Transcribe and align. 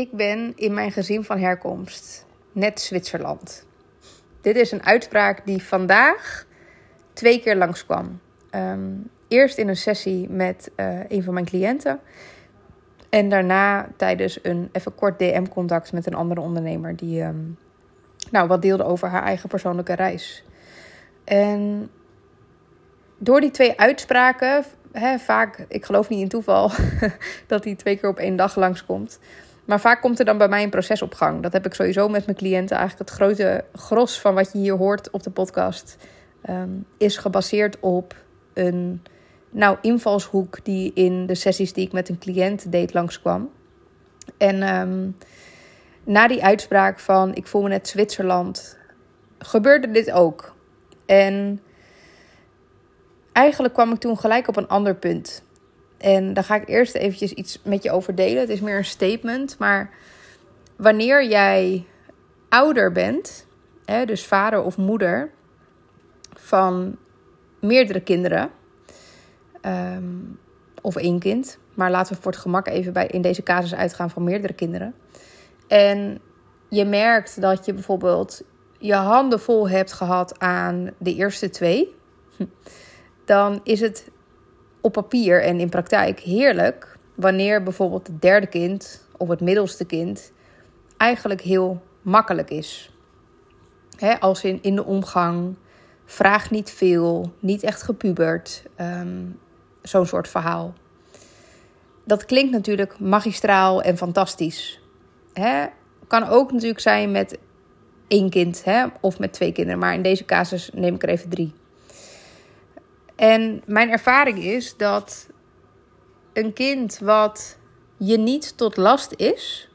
Ik 0.00 0.12
ben 0.12 0.52
in 0.56 0.74
mijn 0.74 0.92
gezin 0.92 1.24
van 1.24 1.38
herkomst 1.38 2.26
net 2.52 2.80
Zwitserland. 2.80 3.66
Dit 4.40 4.56
is 4.56 4.72
een 4.72 4.84
uitspraak 4.84 5.46
die 5.46 5.62
vandaag 5.62 6.46
twee 7.12 7.40
keer 7.40 7.56
langskwam. 7.56 8.20
Um, 8.54 9.10
eerst 9.28 9.58
in 9.58 9.68
een 9.68 9.76
sessie 9.76 10.28
met 10.28 10.70
uh, 10.76 11.00
een 11.08 11.22
van 11.22 11.34
mijn 11.34 11.46
cliënten. 11.46 12.00
En 13.08 13.28
daarna 13.28 13.88
tijdens 13.96 14.38
een 14.42 14.68
even 14.72 14.94
kort 14.94 15.18
DM-contact 15.18 15.92
met 15.92 16.06
een 16.06 16.14
andere 16.14 16.40
ondernemer 16.40 16.96
die 16.96 17.22
um, 17.22 17.58
nou, 18.30 18.48
wat 18.48 18.62
deelde 18.62 18.84
over 18.84 19.08
haar 19.08 19.24
eigen 19.24 19.48
persoonlijke 19.48 19.94
reis. 19.94 20.44
En 21.24 21.90
door 23.18 23.40
die 23.40 23.50
twee 23.50 23.80
uitspraken, 23.80 24.64
vaak, 25.18 25.64
ik 25.68 25.84
geloof 25.84 26.08
niet 26.08 26.20
in 26.20 26.28
toeval 26.28 26.70
dat 27.46 27.62
die 27.62 27.76
twee 27.76 27.96
keer 27.96 28.08
op 28.08 28.18
één 28.18 28.36
dag 28.36 28.56
langskomt. 28.56 29.18
Maar 29.70 29.80
vaak 29.80 30.00
komt 30.00 30.18
er 30.18 30.24
dan 30.24 30.38
bij 30.38 30.48
mij 30.48 30.62
een 30.62 30.70
proces 30.70 31.02
op 31.02 31.14
gang. 31.14 31.42
Dat 31.42 31.52
heb 31.52 31.66
ik 31.66 31.74
sowieso 31.74 32.08
met 32.08 32.26
mijn 32.26 32.36
cliënten. 32.36 32.76
Eigenlijk 32.76 33.10
het 33.10 33.18
grote 33.18 33.64
gros 33.74 34.20
van 34.20 34.34
wat 34.34 34.52
je 34.52 34.58
hier 34.58 34.74
hoort 34.74 35.10
op 35.10 35.22
de 35.22 35.30
podcast 35.30 35.96
um, 36.48 36.86
is 36.98 37.16
gebaseerd 37.16 37.80
op 37.80 38.14
een 38.54 39.02
nou, 39.50 39.76
invalshoek 39.80 40.64
die 40.64 40.92
in 40.94 41.26
de 41.26 41.34
sessies 41.34 41.72
die 41.72 41.86
ik 41.86 41.92
met 41.92 42.08
een 42.08 42.18
cliënt 42.18 42.72
deed 42.72 42.94
langskwam. 42.94 43.50
En 44.38 44.78
um, 44.78 45.16
na 46.04 46.28
die 46.28 46.44
uitspraak 46.44 46.98
van 46.98 47.34
ik 47.34 47.46
voel 47.46 47.62
me 47.62 47.68
net 47.68 47.88
Zwitserland, 47.88 48.78
gebeurde 49.38 49.90
dit 49.90 50.10
ook. 50.10 50.54
En 51.06 51.60
eigenlijk 53.32 53.74
kwam 53.74 53.92
ik 53.92 53.98
toen 53.98 54.18
gelijk 54.18 54.48
op 54.48 54.56
een 54.56 54.68
ander 54.68 54.94
punt. 54.94 55.42
En 56.00 56.34
daar 56.34 56.44
ga 56.44 56.54
ik 56.54 56.68
eerst 56.68 56.94
eventjes 56.94 57.32
iets 57.32 57.60
met 57.64 57.82
je 57.82 57.90
over 57.90 58.14
delen. 58.14 58.40
Het 58.40 58.48
is 58.48 58.60
meer 58.60 58.76
een 58.76 58.84
statement. 58.84 59.58
Maar 59.58 59.90
wanneer 60.76 61.28
jij 61.28 61.84
ouder 62.48 62.92
bent, 62.92 63.46
hè, 63.84 64.04
dus 64.04 64.26
vader 64.26 64.62
of 64.62 64.76
moeder 64.76 65.30
van 66.32 66.96
meerdere 67.60 68.00
kinderen, 68.00 68.50
um, 69.66 70.38
of 70.80 70.96
één 70.96 71.18
kind, 71.18 71.58
maar 71.74 71.90
laten 71.90 72.14
we 72.14 72.22
voor 72.22 72.32
het 72.32 72.40
gemak 72.40 72.68
even 72.68 72.92
bij, 72.92 73.06
in 73.06 73.22
deze 73.22 73.42
casus 73.42 73.74
uitgaan 73.74 74.10
van 74.10 74.24
meerdere 74.24 74.52
kinderen. 74.52 74.94
En 75.68 76.20
je 76.68 76.84
merkt 76.84 77.40
dat 77.40 77.64
je 77.64 77.72
bijvoorbeeld 77.72 78.42
je 78.78 78.94
handen 78.94 79.40
vol 79.40 79.68
hebt 79.68 79.92
gehad 79.92 80.38
aan 80.38 80.90
de 80.98 81.14
eerste 81.14 81.50
twee, 81.50 81.94
dan 83.24 83.60
is 83.62 83.80
het 83.80 84.10
op 84.80 84.92
papier 84.92 85.42
en 85.42 85.60
in 85.60 85.68
praktijk 85.68 86.20
heerlijk 86.20 86.98
wanneer 87.14 87.62
bijvoorbeeld 87.62 88.06
het 88.06 88.22
derde 88.22 88.46
kind 88.46 89.06
of 89.16 89.28
het 89.28 89.40
middelste 89.40 89.84
kind 89.84 90.32
eigenlijk 90.96 91.40
heel 91.40 91.82
makkelijk 92.02 92.50
is. 92.50 92.90
als 94.20 94.44
in, 94.44 94.58
in 94.62 94.74
de 94.74 94.84
omgang, 94.84 95.54
vraag 96.04 96.50
niet 96.50 96.70
veel, 96.70 97.32
niet 97.38 97.62
echt 97.62 97.82
gepubert, 97.82 98.62
um, 98.80 99.38
zo'n 99.82 100.06
soort 100.06 100.28
verhaal. 100.28 100.74
Dat 102.04 102.24
klinkt 102.24 102.52
natuurlijk 102.52 102.98
magistraal 102.98 103.82
en 103.82 103.96
fantastisch. 103.96 104.80
Hè? 105.32 105.66
Kan 106.06 106.28
ook 106.28 106.52
natuurlijk 106.52 106.80
zijn 106.80 107.10
met 107.10 107.38
één 108.08 108.30
kind 108.30 108.64
hè? 108.64 108.86
of 109.00 109.18
met 109.18 109.32
twee 109.32 109.52
kinderen, 109.52 109.80
maar 109.80 109.94
in 109.94 110.02
deze 110.02 110.24
casus 110.24 110.70
neem 110.74 110.94
ik 110.94 111.02
er 111.02 111.08
even 111.08 111.30
drie. 111.30 111.52
En 113.20 113.62
mijn 113.66 113.90
ervaring 113.90 114.38
is 114.38 114.76
dat 114.76 115.26
een 116.32 116.52
kind 116.52 116.98
wat 116.98 117.58
je 117.96 118.18
niet 118.18 118.56
tot 118.56 118.76
last 118.76 119.12
is, 119.16 119.68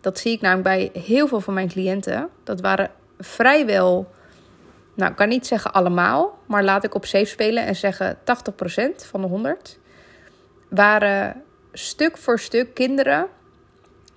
dat 0.00 0.18
zie 0.18 0.32
ik 0.32 0.40
namelijk 0.40 0.92
bij 0.92 1.02
heel 1.02 1.28
veel 1.28 1.40
van 1.40 1.54
mijn 1.54 1.68
cliënten. 1.68 2.28
Dat 2.44 2.60
waren 2.60 2.90
vrijwel, 3.18 4.10
nou 4.94 5.10
ik 5.10 5.16
kan 5.16 5.28
niet 5.28 5.46
zeggen 5.46 5.72
allemaal, 5.72 6.38
maar 6.46 6.64
laat 6.64 6.84
ik 6.84 6.94
op 6.94 7.04
safe 7.04 7.24
spelen 7.24 7.66
en 7.66 7.76
zeggen 7.76 8.18
80% 8.18 8.20
van 9.06 9.20
de 9.20 9.26
100 9.26 9.78
waren 10.68 11.42
stuk 11.72 12.16
voor 12.16 12.38
stuk 12.38 12.74
kinderen 12.74 13.26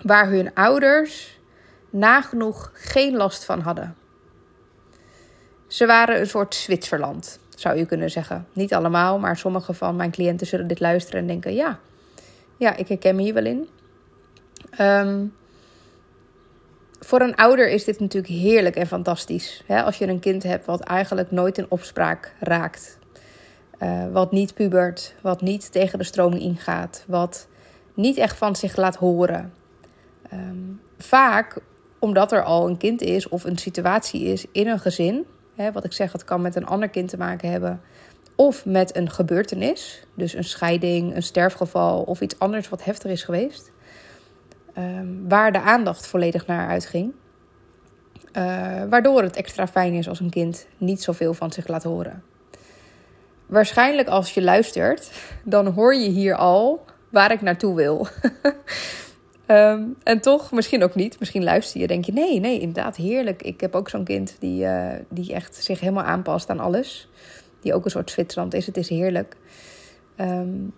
waar 0.02 0.30
hun 0.30 0.54
ouders 0.54 1.40
nagenoeg 1.90 2.72
geen 2.74 3.16
last 3.16 3.46
van 3.46 3.60
hadden. 3.60 3.96
Ze 5.68 5.86
waren 5.86 6.20
een 6.20 6.28
soort 6.28 6.56
Zwitserland 6.56 7.40
zou 7.62 7.78
je 7.78 7.86
kunnen 7.86 8.12
zeggen. 8.12 8.48
Niet 8.54 8.74
allemaal, 8.74 9.20
maar 9.20 9.38
sommige 9.38 9.74
van 9.74 9.96
mijn 9.96 10.12
cliënten 10.12 10.48
zullen 10.48 10.68
dit 10.68 10.80
luisteren 10.80 11.22
en 11.22 11.28
denken: 11.28 11.54
ja, 11.54 11.80
ja 12.58 12.76
ik 12.76 12.88
herken 12.88 13.16
me 13.16 13.22
hier 13.22 13.34
wel 13.34 13.46
in. 13.46 13.68
Um, 14.80 15.34
voor 17.00 17.22
een 17.22 17.36
ouder 17.36 17.70
is 17.70 17.84
dit 17.84 18.00
natuurlijk 18.00 18.34
heerlijk 18.34 18.76
en 18.76 18.88
fantastisch. 18.88 19.64
Hè? 19.66 19.84
Als 19.84 19.98
je 19.98 20.08
een 20.08 20.20
kind 20.20 20.44
hebt 20.44 20.66
wat 20.66 20.80
eigenlijk 20.80 21.32
nooit 21.32 21.58
in 21.58 21.66
opspraak 21.70 22.34
raakt. 22.40 23.00
Uh, 23.80 24.04
wat 24.12 24.32
niet 24.32 24.54
pubert, 24.54 25.16
wat 25.22 25.42
niet 25.42 25.72
tegen 25.72 26.00
de 26.00 26.06
stroming 26.06 26.42
ingaat, 26.42 27.04
wat 27.08 27.48
niet 27.94 28.18
echt 28.18 28.38
van 28.38 28.56
zich 28.56 28.76
laat 28.76 28.96
horen. 28.96 29.54
Um, 30.34 30.82
vaak 30.98 31.58
omdat 32.00 32.32
er 32.32 32.44
al 32.44 32.68
een 32.68 32.78
kind 32.78 33.02
is 33.02 33.30
of 33.30 33.44
een 33.44 33.58
situatie 33.58 34.24
is 34.24 34.46
in 34.52 34.68
een 34.68 34.80
gezin 34.80 35.26
Hè, 35.62 35.72
wat 35.72 35.84
ik 35.84 35.94
zeg, 35.94 36.12
het 36.12 36.24
kan 36.24 36.42
met 36.42 36.56
een 36.56 36.66
ander 36.66 36.90
kind 36.90 37.10
te 37.10 37.18
maken 37.18 37.52
hebben. 37.52 37.82
Of 38.36 38.66
met 38.66 38.96
een 38.96 39.10
gebeurtenis. 39.10 40.04
Dus 40.16 40.34
een 40.34 40.44
scheiding, 40.44 41.16
een 41.16 41.24
sterfgeval 41.24 42.02
of 42.02 42.22
iets 42.22 42.40
anders 42.40 42.70
wat 42.70 42.84
heftig 42.84 43.12
is 43.12 43.24
geweest. 43.24 43.72
Um, 44.78 45.30
waar 45.30 45.52
de 45.52 45.62
aandacht 45.62 46.08
volledig 46.08 46.48
naar 46.48 46.68
uitging. 46.68 47.14
Uh, 48.34 48.84
waardoor 48.90 49.22
het 49.22 49.36
extra 49.36 49.68
fijn 49.68 49.94
is 49.94 50.10
als 50.10 50.20
een 50.20 50.30
kind 50.30 50.68
niet 50.78 51.02
zoveel 51.02 51.34
van 51.34 51.52
zich 51.52 51.68
laat 51.68 51.84
horen. 51.84 52.24
Waarschijnlijk 53.46 54.08
als 54.08 54.34
je 54.34 54.42
luistert, 54.42 55.12
dan 55.44 55.68
hoor 55.68 55.96
je 55.96 56.10
hier 56.10 56.36
al 56.36 56.86
waar 57.10 57.32
ik 57.32 57.42
naartoe 57.42 57.76
wil. 57.76 58.08
Um, 59.52 59.96
en 60.04 60.22
toch, 60.22 60.52
misschien 60.52 60.84
ook 60.84 60.96
niet. 60.96 61.20
Misschien 61.20 61.44
luister 61.44 61.82
je 61.82 61.88
denk 61.88 62.06
je, 62.06 62.12
nee, 62.12 62.40
nee, 62.40 62.60
inderdaad, 62.60 62.96
heerlijk. 62.96 63.44
Ik 63.44 63.62
heb 63.62 63.76
ook 63.76 63.90
zo'n 63.90 64.04
kind 64.04 64.36
die, 64.40 64.64
uh, 64.64 64.94
die 65.10 65.34
echt 65.34 65.56
zich 65.56 65.80
helemaal 65.80 66.04
aanpast 66.04 66.50
aan 66.50 66.60
alles. 66.60 67.10
Die 67.62 67.74
ook 67.74 67.86
een 67.86 67.92
soort 67.92 68.12
Zwitserland 68.12 68.54
is. 68.54 68.66
Het 68.66 68.78
is 68.78 68.90
heerlijk. 68.90 69.36
Um, 70.18 70.74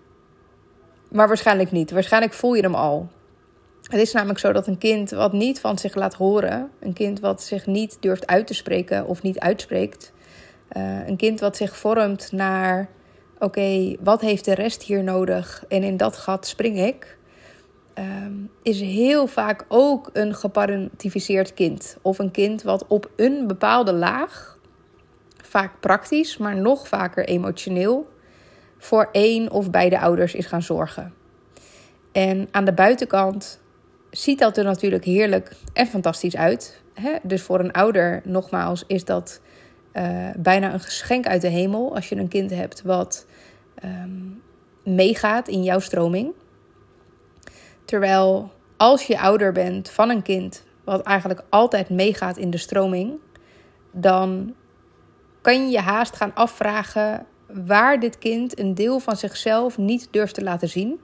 maar 1.09 1.27
waarschijnlijk 1.27 1.71
niet. 1.71 1.91
Waarschijnlijk 1.91 2.33
voel 2.33 2.53
je 2.53 2.61
hem 2.61 2.75
al. 2.75 3.09
Het 3.83 4.01
is 4.01 4.13
namelijk 4.13 4.39
zo 4.39 4.51
dat 4.51 4.67
een 4.67 4.77
kind 4.77 5.09
wat 5.09 5.33
niet 5.33 5.59
van 5.59 5.77
zich 5.77 5.95
laat 5.95 6.13
horen, 6.13 6.69
een 6.79 6.93
kind 6.93 7.19
wat 7.19 7.43
zich 7.43 7.65
niet 7.65 7.97
durft 7.99 8.27
uit 8.27 8.47
te 8.47 8.53
spreken 8.53 9.05
of 9.05 9.21
niet 9.21 9.39
uitspreekt, 9.39 10.13
uh, 10.77 11.07
een 11.07 11.17
kind 11.17 11.39
wat 11.39 11.57
zich 11.57 11.77
vormt 11.77 12.31
naar: 12.31 12.89
oké, 13.39 13.95
wat 13.99 14.21
heeft 14.21 14.45
de 14.45 14.53
rest 14.53 14.83
hier 14.83 15.03
nodig? 15.03 15.63
En 15.67 15.83
in 15.83 15.97
dat 15.97 16.17
gat 16.17 16.47
spring 16.47 16.79
ik 16.79 17.17
um, 17.99 18.49
is 18.63 18.81
heel 18.81 19.27
vaak 19.27 19.65
ook 19.67 20.09
een 20.13 20.35
geparentificeerd 20.35 21.53
kind. 21.53 21.97
Of 22.01 22.19
een 22.19 22.31
kind 22.31 22.61
wat 22.61 22.87
op 22.87 23.11
een 23.15 23.47
bepaalde 23.47 23.93
laag, 23.93 24.57
vaak 25.43 25.79
praktisch, 25.79 26.37
maar 26.37 26.55
nog 26.55 26.87
vaker 26.87 27.25
emotioneel, 27.25 28.11
voor 28.77 29.09
één 29.11 29.51
of 29.51 29.69
beide 29.69 29.99
ouders 29.99 30.33
is 30.33 30.45
gaan 30.45 30.61
zorgen. 30.61 31.13
En 32.11 32.47
aan 32.51 32.65
de 32.65 32.73
buitenkant 32.73 33.61
ziet 34.09 34.39
dat 34.39 34.57
er 34.57 34.63
natuurlijk 34.63 35.05
heerlijk 35.05 35.51
en 35.73 35.87
fantastisch 35.87 36.35
uit. 36.35 36.81
Hè? 36.93 37.11
Dus 37.23 37.41
voor 37.41 37.59
een 37.59 37.71
ouder, 37.71 38.21
nogmaals, 38.23 38.83
is 38.87 39.05
dat 39.05 39.41
uh, 39.93 40.29
bijna 40.37 40.73
een 40.73 40.79
geschenk 40.79 41.27
uit 41.27 41.41
de 41.41 41.47
hemel 41.47 41.95
als 41.95 42.09
je 42.09 42.15
een 42.15 42.27
kind 42.27 42.49
hebt 42.49 42.81
wat 42.81 43.25
um, 43.83 44.41
meegaat 44.83 45.47
in 45.47 45.63
jouw 45.63 45.79
stroming. 45.79 46.33
Terwijl 47.85 48.51
als 48.77 49.03
je 49.03 49.19
ouder 49.19 49.51
bent 49.51 49.89
van 49.89 50.09
een 50.09 50.21
kind, 50.21 50.63
wat 50.83 51.01
eigenlijk 51.01 51.43
altijd 51.49 51.89
meegaat 51.89 52.37
in 52.37 52.49
de 52.49 52.57
stroming, 52.57 53.13
dan 53.91 54.55
kan 55.41 55.65
je 55.65 55.71
je 55.71 55.79
haast 55.79 56.15
gaan 56.15 56.33
afvragen 56.33 57.25
waar 57.47 57.99
dit 57.99 58.17
kind 58.17 58.59
een 58.59 58.73
deel 58.73 58.99
van 58.99 59.15
zichzelf 59.15 59.77
niet 59.77 60.07
durft 60.11 60.33
te 60.33 60.43
laten 60.43 60.69
zien, 60.69 60.99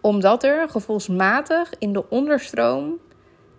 omdat 0.00 0.44
er 0.44 0.68
gevoelsmatig 0.68 1.72
in 1.78 1.92
de 1.92 2.08
onderstroom 2.08 2.98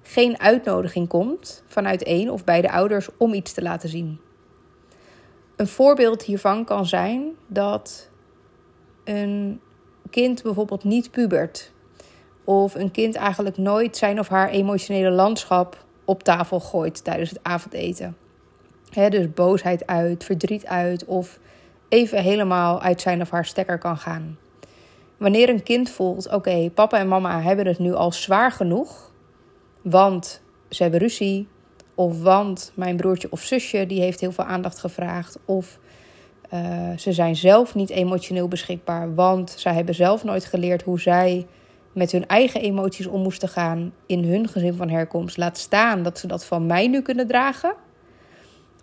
geen 0.01 0.39
uitnodiging 0.39 1.07
komt 1.07 1.63
vanuit 1.68 2.03
één 2.03 2.29
of 2.29 2.44
beide 2.44 2.71
ouders 2.71 3.09
om 3.18 3.33
iets 3.33 3.53
te 3.53 3.62
laten 3.62 3.89
zien. 3.89 4.19
Een 5.56 5.68
voorbeeld 5.68 6.24
hiervan 6.24 6.65
kan 6.65 6.86
zijn 6.86 7.36
dat 7.47 8.09
een 9.03 9.62
kind 10.09 10.44
bijvoorbeeld 10.44 10.83
niet 10.83 11.12
pubert 11.12 11.72
of 12.43 12.75
een 12.75 12.91
kind 12.91 13.15
eigenlijk 13.15 13.57
nooit 13.57 13.97
zijn 13.97 14.19
of 14.19 14.27
haar 14.27 14.49
emotionele 14.49 15.09
landschap 15.09 15.85
op 16.05 16.23
tafel 16.23 16.59
gooit 16.59 17.03
tijdens 17.03 17.29
het 17.29 17.39
avondeten. 17.41 18.17
dus 19.09 19.33
boosheid 19.33 19.87
uit, 19.87 20.23
verdriet 20.23 20.65
uit 20.65 21.05
of 21.05 21.39
even 21.89 22.21
helemaal 22.21 22.81
uit 22.81 23.01
zijn 23.01 23.21
of 23.21 23.29
haar 23.29 23.45
stekker 23.45 23.77
kan 23.77 23.97
gaan. 23.97 24.37
Wanneer 25.17 25.49
een 25.49 25.63
kind 25.63 25.89
voelt: 25.89 26.29
oké, 26.29 26.69
papa 26.69 26.99
en 26.99 27.07
mama 27.07 27.41
hebben 27.41 27.67
het 27.67 27.79
nu 27.79 27.93
al 27.93 28.11
zwaar 28.11 28.51
genoeg 28.51 29.11
want 29.83 30.41
ze 30.69 30.81
hebben 30.81 30.99
ruzie. 30.99 31.47
Of 31.95 32.21
want 32.21 32.71
mijn 32.73 32.97
broertje 32.97 33.31
of 33.31 33.41
zusje 33.41 33.85
die 33.85 34.01
heeft 34.01 34.19
heel 34.19 34.31
veel 34.31 34.43
aandacht 34.43 34.79
gevraagd. 34.79 35.37
Of 35.45 35.79
uh, 36.53 36.97
ze 36.97 37.11
zijn 37.11 37.35
zelf 37.35 37.75
niet 37.75 37.89
emotioneel 37.89 38.47
beschikbaar, 38.47 39.15
want 39.15 39.53
zij 39.57 39.73
hebben 39.73 39.95
zelf 39.95 40.23
nooit 40.23 40.45
geleerd 40.45 40.81
hoe 40.83 40.99
zij 40.99 41.47
met 41.93 42.11
hun 42.11 42.27
eigen 42.27 42.61
emoties 42.61 43.07
om 43.07 43.21
moesten 43.21 43.49
gaan 43.49 43.93
in 44.05 44.23
hun 44.23 44.47
gezin 44.47 44.73
van 44.73 44.89
herkomst. 44.89 45.37
Laat 45.37 45.57
staan 45.57 46.03
dat 46.03 46.19
ze 46.19 46.27
dat 46.27 46.45
van 46.45 46.65
mij 46.65 46.87
nu 46.87 47.01
kunnen 47.01 47.27
dragen. 47.27 47.75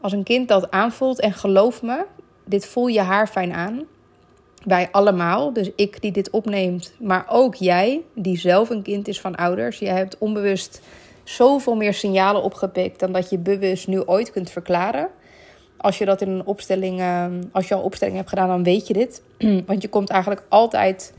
Als 0.01 0.13
een 0.13 0.23
kind 0.23 0.49
dat 0.49 0.71
aanvoelt 0.71 1.21
en 1.21 1.33
geloof 1.33 1.83
me, 1.83 2.05
dit 2.45 2.67
voel 2.67 2.87
je 2.87 3.01
haar 3.01 3.27
fijn 3.27 3.53
aan. 3.53 3.85
Wij 4.65 4.89
allemaal, 4.91 5.53
dus 5.53 5.71
ik 5.77 6.01
die 6.03 6.13
dit 6.13 6.31
opneemt, 6.31 6.95
maar 6.99 7.25
ook 7.29 7.55
jij 7.55 8.01
die 8.15 8.39
zelf 8.39 8.71
een 8.71 8.83
kind 8.83 9.09
is 9.09 9.21
van 9.21 9.35
ouders. 9.35 9.79
Je 9.79 9.89
hebt 9.89 10.19
onbewust 10.19 10.81
zoveel 11.25 11.77
meer 11.77 11.95
signalen 11.95 12.43
opgepikt 12.43 13.01
dan 13.01 13.13
dat 13.13 13.31
je 13.31 13.39
bewust 13.39 13.87
nu 13.87 14.01
ooit 14.01 14.31
kunt 14.31 14.51
verklaren. 14.51 15.09
Als 15.77 15.99
je 15.99 16.05
dat 16.05 16.21
in 16.21 16.29
een 16.29 16.47
opstelling, 16.47 17.01
ehm, 17.01 17.43
als 17.53 17.69
je 17.69 17.75
al 17.75 17.83
opstelling 17.83 18.17
hebt 18.17 18.29
gedaan, 18.29 18.49
dan 18.49 18.63
weet 18.63 18.87
je 18.87 18.93
dit. 18.93 19.23
Want 19.67 19.83
je 19.83 19.89
komt 19.89 20.11
eigenlijk 20.11 20.43
altijd, 20.49 21.15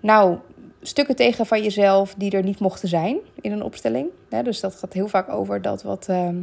nou, 0.00 0.36
stukken 0.82 1.16
tegen 1.16 1.46
van 1.46 1.62
jezelf 1.62 2.14
die 2.14 2.30
er 2.30 2.42
niet 2.42 2.58
mochten 2.58 2.88
zijn 2.88 3.18
in 3.40 3.52
een 3.52 3.62
opstelling. 3.62 4.08
dus 4.28 4.60
dat 4.60 4.74
gaat 4.74 4.92
heel 4.92 5.08
vaak 5.08 5.28
over 5.28 5.62
dat 5.62 5.82
wat, 5.82 6.08
ehm, 6.08 6.36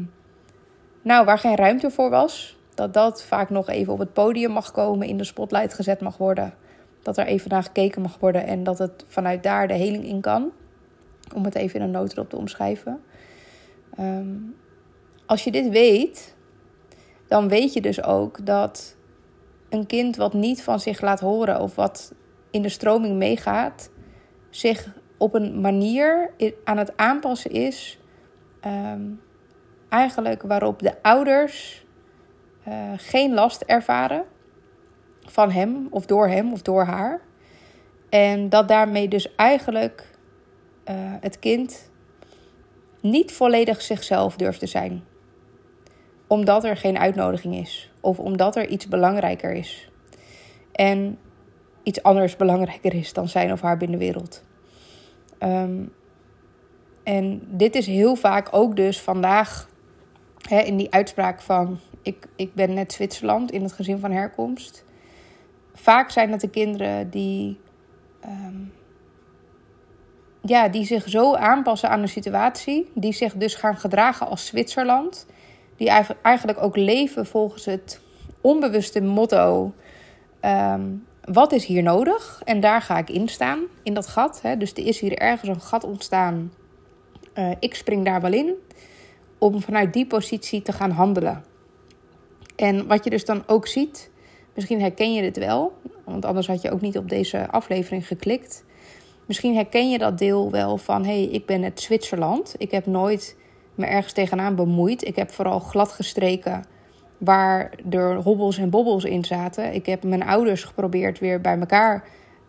nou, 1.01 1.25
waar 1.25 1.39
geen 1.39 1.55
ruimte 1.55 1.91
voor 1.91 2.09
was, 2.09 2.57
dat 2.75 2.93
dat 2.93 3.23
vaak 3.23 3.49
nog 3.49 3.69
even 3.69 3.93
op 3.93 3.99
het 3.99 4.13
podium 4.13 4.51
mag 4.51 4.71
komen, 4.71 5.07
in 5.07 5.17
de 5.17 5.23
spotlight 5.23 5.73
gezet 5.73 6.01
mag 6.01 6.17
worden. 6.17 6.53
Dat 7.01 7.17
er 7.17 7.25
even 7.25 7.49
naar 7.49 7.63
gekeken 7.63 8.01
mag 8.01 8.19
worden 8.19 8.45
en 8.45 8.63
dat 8.63 8.77
het 8.77 9.05
vanuit 9.07 9.43
daar 9.43 9.67
de 9.67 9.73
heling 9.73 10.05
in 10.05 10.21
kan. 10.21 10.51
Om 11.35 11.43
het 11.43 11.55
even 11.55 11.79
in 11.79 11.85
een 11.85 11.91
noodrop 11.91 12.29
te 12.29 12.37
omschrijven. 12.37 13.01
Ehm, 13.95 14.35
als 15.25 15.43
je 15.43 15.51
dit 15.51 15.69
weet, 15.69 16.35
dan 17.27 17.47
weet 17.47 17.73
je 17.73 17.81
dus 17.81 18.03
ook 18.03 18.45
dat 18.45 18.95
een 19.69 19.85
kind 19.85 20.15
wat 20.15 20.33
niet 20.33 20.63
van 20.63 20.79
zich 20.79 21.01
laat 21.01 21.19
horen 21.19 21.61
of 21.61 21.75
wat 21.75 22.13
in 22.51 22.61
de 22.61 22.69
stroming 22.69 23.15
meegaat, 23.15 23.89
zich 24.49 24.87
op 25.17 25.33
een 25.33 25.61
manier 25.61 26.31
aan 26.63 26.77
het 26.77 26.97
aanpassen 26.97 27.51
is, 27.51 27.99
ehm, 28.59 29.01
eigenlijk 29.89 30.41
waarop 30.41 30.79
de 30.79 30.93
ouders 31.01 31.85
uh, 32.67 32.73
geen 32.97 33.33
last 33.33 33.61
ervaren 33.61 34.23
van 35.19 35.51
hem 35.51 35.87
of 35.89 36.05
door 36.05 36.27
hem 36.27 36.51
of 36.51 36.61
door 36.61 36.83
haar. 36.83 37.21
En 38.09 38.49
dat 38.49 38.67
daarmee 38.67 39.07
dus 39.07 39.35
eigenlijk 39.35 40.17
uh, 40.89 40.95
het 40.97 41.39
kind 41.39 41.91
niet 43.01 43.31
volledig 43.31 43.81
zichzelf 43.81 44.35
durft 44.35 44.59
te 44.59 44.67
zijn 44.67 45.03
omdat 46.29 46.63
er 46.63 46.77
geen 46.77 46.97
uitnodiging 46.97 47.55
is 47.55 47.91
of 47.99 48.19
omdat 48.19 48.55
er 48.55 48.67
iets 48.67 48.87
belangrijker 48.87 49.51
is. 49.51 49.89
En 50.71 51.17
iets 51.83 52.03
anders 52.03 52.35
belangrijker 52.35 52.93
is 52.93 53.13
dan 53.13 53.27
zijn 53.27 53.51
of 53.51 53.61
haar 53.61 53.77
binnenwereld. 53.77 54.43
Um, 55.39 55.93
en 57.03 57.41
dit 57.45 57.75
is 57.75 57.85
heel 57.85 58.15
vaak 58.15 58.47
ook 58.51 58.75
dus 58.75 59.01
vandaag 59.01 59.69
hè, 60.47 60.59
in 60.59 60.77
die 60.77 60.91
uitspraak 60.93 61.41
van 61.41 61.79
ik, 62.01 62.27
ik 62.35 62.53
ben 62.53 62.73
net 62.73 62.93
Zwitserland 62.93 63.51
in 63.51 63.63
het 63.63 63.73
gezin 63.73 63.99
van 63.99 64.11
herkomst. 64.11 64.85
Vaak 65.73 66.09
zijn 66.09 66.31
het 66.31 66.41
de 66.41 66.49
kinderen 66.49 67.09
die, 67.09 67.59
um, 68.25 68.71
ja, 70.41 70.67
die 70.67 70.85
zich 70.85 71.09
zo 71.09 71.35
aanpassen 71.35 71.89
aan 71.89 72.01
de 72.01 72.07
situatie, 72.07 72.89
die 72.93 73.13
zich 73.13 73.33
dus 73.33 73.55
gaan 73.55 73.77
gedragen 73.77 74.27
als 74.27 74.45
Zwitserland 74.45 75.25
die 75.79 75.89
eigenlijk 76.21 76.61
ook 76.61 76.75
leven 76.75 77.25
volgens 77.25 77.65
het 77.65 78.01
onbewuste 78.41 79.01
motto: 79.01 79.73
ehm, 80.39 80.87
wat 81.31 81.51
is 81.51 81.65
hier 81.65 81.83
nodig? 81.83 82.41
En 82.45 82.59
daar 82.59 82.81
ga 82.81 82.97
ik 82.97 83.09
in 83.09 83.27
staan, 83.27 83.59
in 83.83 83.93
dat 83.93 84.07
gat. 84.07 84.41
Hè? 84.41 84.57
Dus 84.57 84.73
er 84.73 84.85
is 84.85 84.99
hier 84.99 85.17
ergens 85.17 85.49
een 85.49 85.61
gat 85.61 85.83
ontstaan. 85.83 86.53
Uh, 87.35 87.51
ik 87.59 87.75
spring 87.75 88.05
daar 88.05 88.21
wel 88.21 88.33
in 88.33 88.53
om 89.37 89.61
vanuit 89.61 89.93
die 89.93 90.07
positie 90.07 90.61
te 90.61 90.71
gaan 90.71 90.91
handelen. 90.91 91.43
En 92.55 92.87
wat 92.87 93.03
je 93.03 93.09
dus 93.09 93.25
dan 93.25 93.43
ook 93.47 93.67
ziet, 93.67 94.11
misschien 94.55 94.81
herken 94.81 95.13
je 95.13 95.21
dit 95.21 95.37
wel, 95.37 95.73
want 96.03 96.25
anders 96.25 96.47
had 96.47 96.61
je 96.61 96.71
ook 96.71 96.81
niet 96.81 96.97
op 96.97 97.09
deze 97.09 97.49
aflevering 97.51 98.07
geklikt. 98.07 98.63
Misschien 99.25 99.55
herken 99.55 99.89
je 99.89 99.97
dat 99.97 100.17
deel 100.17 100.51
wel 100.51 100.77
van: 100.77 101.05
hé, 101.05 101.23
hey, 101.23 101.23
ik 101.23 101.45
ben 101.45 101.63
het 101.63 101.81
Zwitserland. 101.81 102.55
Ik 102.57 102.71
heb 102.71 102.85
nooit 102.85 103.35
me 103.75 103.85
ergens 103.85 104.13
tegenaan 104.13 104.55
bemoeid. 104.55 105.07
Ik 105.07 105.15
heb 105.15 105.31
vooral 105.31 105.59
glad 105.59 105.91
gestreken 105.91 106.63
waar 107.19 107.71
er 107.89 108.15
hobbels 108.15 108.57
en 108.57 108.69
bobbels 108.69 109.03
in 109.03 109.25
zaten. 109.25 109.73
Ik 109.73 109.85
heb 109.85 110.03
mijn 110.03 110.23
ouders 110.23 110.63
geprobeerd 110.63 111.19
weer 111.19 111.41
bij 111.41 111.59
elkaar 111.59 112.03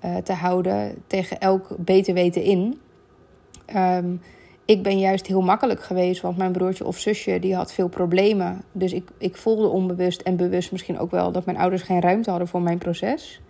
uh, 0.05 0.17
te 0.17 0.32
houden 0.32 1.02
tegen 1.06 1.40
elk 1.40 1.69
beter 1.78 2.14
weten 2.14 2.43
in. 2.43 2.81
Um, 3.76 4.20
ik 4.64 4.82
ben 4.82 4.99
juist 4.99 5.26
heel 5.26 5.40
makkelijk 5.40 5.82
geweest, 5.82 6.20
want 6.22 6.37
mijn 6.37 6.52
broertje 6.52 6.87
of 6.87 6.99
zusje 6.99 7.38
die 7.38 7.55
had 7.55 7.72
veel 7.72 7.88
problemen. 7.88 8.62
Dus 8.72 8.93
ik, 8.93 9.08
ik 9.19 9.37
voelde 9.37 9.69
onbewust 9.69 10.20
en 10.20 10.37
bewust 10.37 10.72
misschien 10.72 10.99
ook 10.99 11.11
wel 11.11 11.32
dat 11.32 11.44
mijn 11.44 11.58
ouders 11.58 11.82
geen 11.82 12.00
ruimte 12.00 12.31
hadden 12.31 12.49
voor 12.49 12.62
mijn 12.62 12.78
proces. 12.78 13.40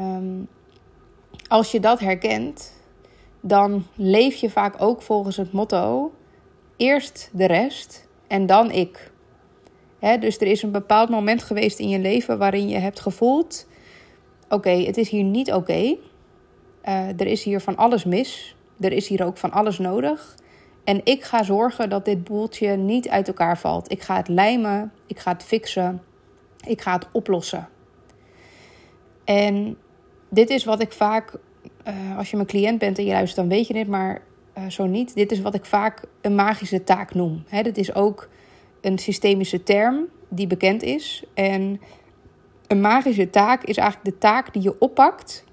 Um, 0.00 0.48
als 1.48 1.70
je 1.70 1.80
dat 1.80 2.00
herkent, 2.00 2.72
dan 3.40 3.86
leef 3.94 4.34
je 4.34 4.50
vaak 4.50 4.74
ook 4.78 5.02
volgens 5.02 5.36
het 5.36 5.52
motto: 5.52 6.12
eerst 6.76 7.30
de 7.32 7.46
rest 7.46 8.08
en 8.26 8.46
dan 8.46 8.70
ik. 8.70 9.11
Dus 10.20 10.38
er 10.38 10.46
is 10.46 10.62
een 10.62 10.70
bepaald 10.70 11.08
moment 11.08 11.42
geweest 11.42 11.78
in 11.78 11.88
je 11.88 11.98
leven 11.98 12.38
waarin 12.38 12.68
je 12.68 12.78
hebt 12.78 13.00
gevoeld: 13.00 13.66
oké, 14.48 14.70
het 14.70 14.96
is 14.96 15.08
hier 15.08 15.24
niet 15.24 15.52
oké. 15.52 15.96
Eh, 16.80 17.08
er 17.08 17.26
is 17.26 17.42
hier 17.42 17.60
van 17.60 17.76
alles 17.76 18.04
mis. 18.04 18.56
Er 18.80 18.92
is 18.92 19.08
hier 19.08 19.24
ook 19.24 19.36
van 19.36 19.50
alles 19.50 19.78
nodig. 19.78 20.36
En 20.84 21.00
ik 21.04 21.22
ga 21.22 21.42
zorgen 21.42 21.88
dat 21.88 22.04
dit 22.04 22.24
boeltje 22.24 22.76
niet 22.76 23.08
uit 23.08 23.28
elkaar 23.28 23.58
valt. 23.58 23.90
Ik 23.90 24.02
ga 24.02 24.16
het 24.16 24.28
lijmen, 24.28 24.92
ik 25.06 25.18
ga 25.18 25.32
het 25.32 25.42
fixen, 25.42 26.02
ik 26.66 26.80
ga 26.80 26.92
het 26.92 27.08
oplossen. 27.12 27.68
En 29.24 29.76
dit 30.28 30.50
is 30.50 30.64
wat 30.64 30.80
ik 30.80 30.92
vaak, 30.92 31.34
uh, 31.88 32.18
als 32.18 32.30
je 32.30 32.36
mijn 32.36 32.48
cliënt 32.48 32.78
bent 32.78 32.98
en 32.98 33.04
je 33.04 33.12
luistert, 33.12 33.36
dan 33.36 33.48
weet 33.48 33.66
je 33.66 33.74
dit, 33.74 33.88
maar 33.88 34.22
uh, 34.58 34.68
zo 34.68 34.86
niet. 34.86 35.14
Dit 35.14 35.32
is 35.32 35.40
wat 35.40 35.54
ik 35.54 35.64
vaak 35.64 36.04
een 36.20 36.34
magische 36.34 36.84
taak 36.84 37.14
noem. 37.14 37.44
Hè, 37.46 37.60
is 37.60 37.94
ook 37.94 38.28
een 38.82 38.98
systemische 38.98 39.62
term 39.62 40.08
die 40.28 40.46
bekend 40.46 40.82
is. 40.82 41.24
En 41.34 41.80
een 42.66 42.80
magische 42.80 43.30
taak 43.30 43.64
is 43.64 43.76
eigenlijk 43.76 44.10
de 44.10 44.18
taak 44.18 44.52
die 44.52 44.62
je 44.62 44.78
oppakt 44.78 45.44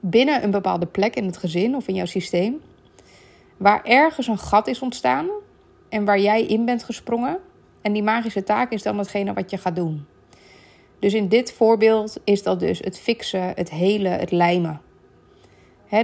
binnen 0.00 0.44
een 0.44 0.50
bepaalde 0.50 0.86
plek 0.86 1.16
in 1.16 1.26
het 1.26 1.36
gezin 1.36 1.76
of 1.76 1.88
in 1.88 1.94
jouw 1.94 2.06
systeem. 2.06 2.60
Waar 3.56 3.84
ergens 3.84 4.26
een 4.26 4.38
gat 4.38 4.66
is 4.66 4.80
ontstaan 4.80 5.28
en 5.88 6.04
waar 6.04 6.20
jij 6.20 6.42
in 6.42 6.64
bent 6.64 6.84
gesprongen. 6.84 7.38
En 7.80 7.92
die 7.92 8.02
magische 8.02 8.42
taak 8.42 8.72
is 8.72 8.82
dan 8.82 8.98
hetgene 8.98 9.32
wat 9.32 9.50
je 9.50 9.58
gaat 9.58 9.76
doen. 9.76 10.06
Dus 10.98 11.14
in 11.14 11.28
dit 11.28 11.52
voorbeeld 11.52 12.16
is 12.24 12.42
dat 12.42 12.60
dus 12.60 12.78
het 12.78 12.98
fixen, 12.98 13.52
het 13.54 13.70
helen, 13.70 14.18
het 14.18 14.30
lijmen. 14.30 14.80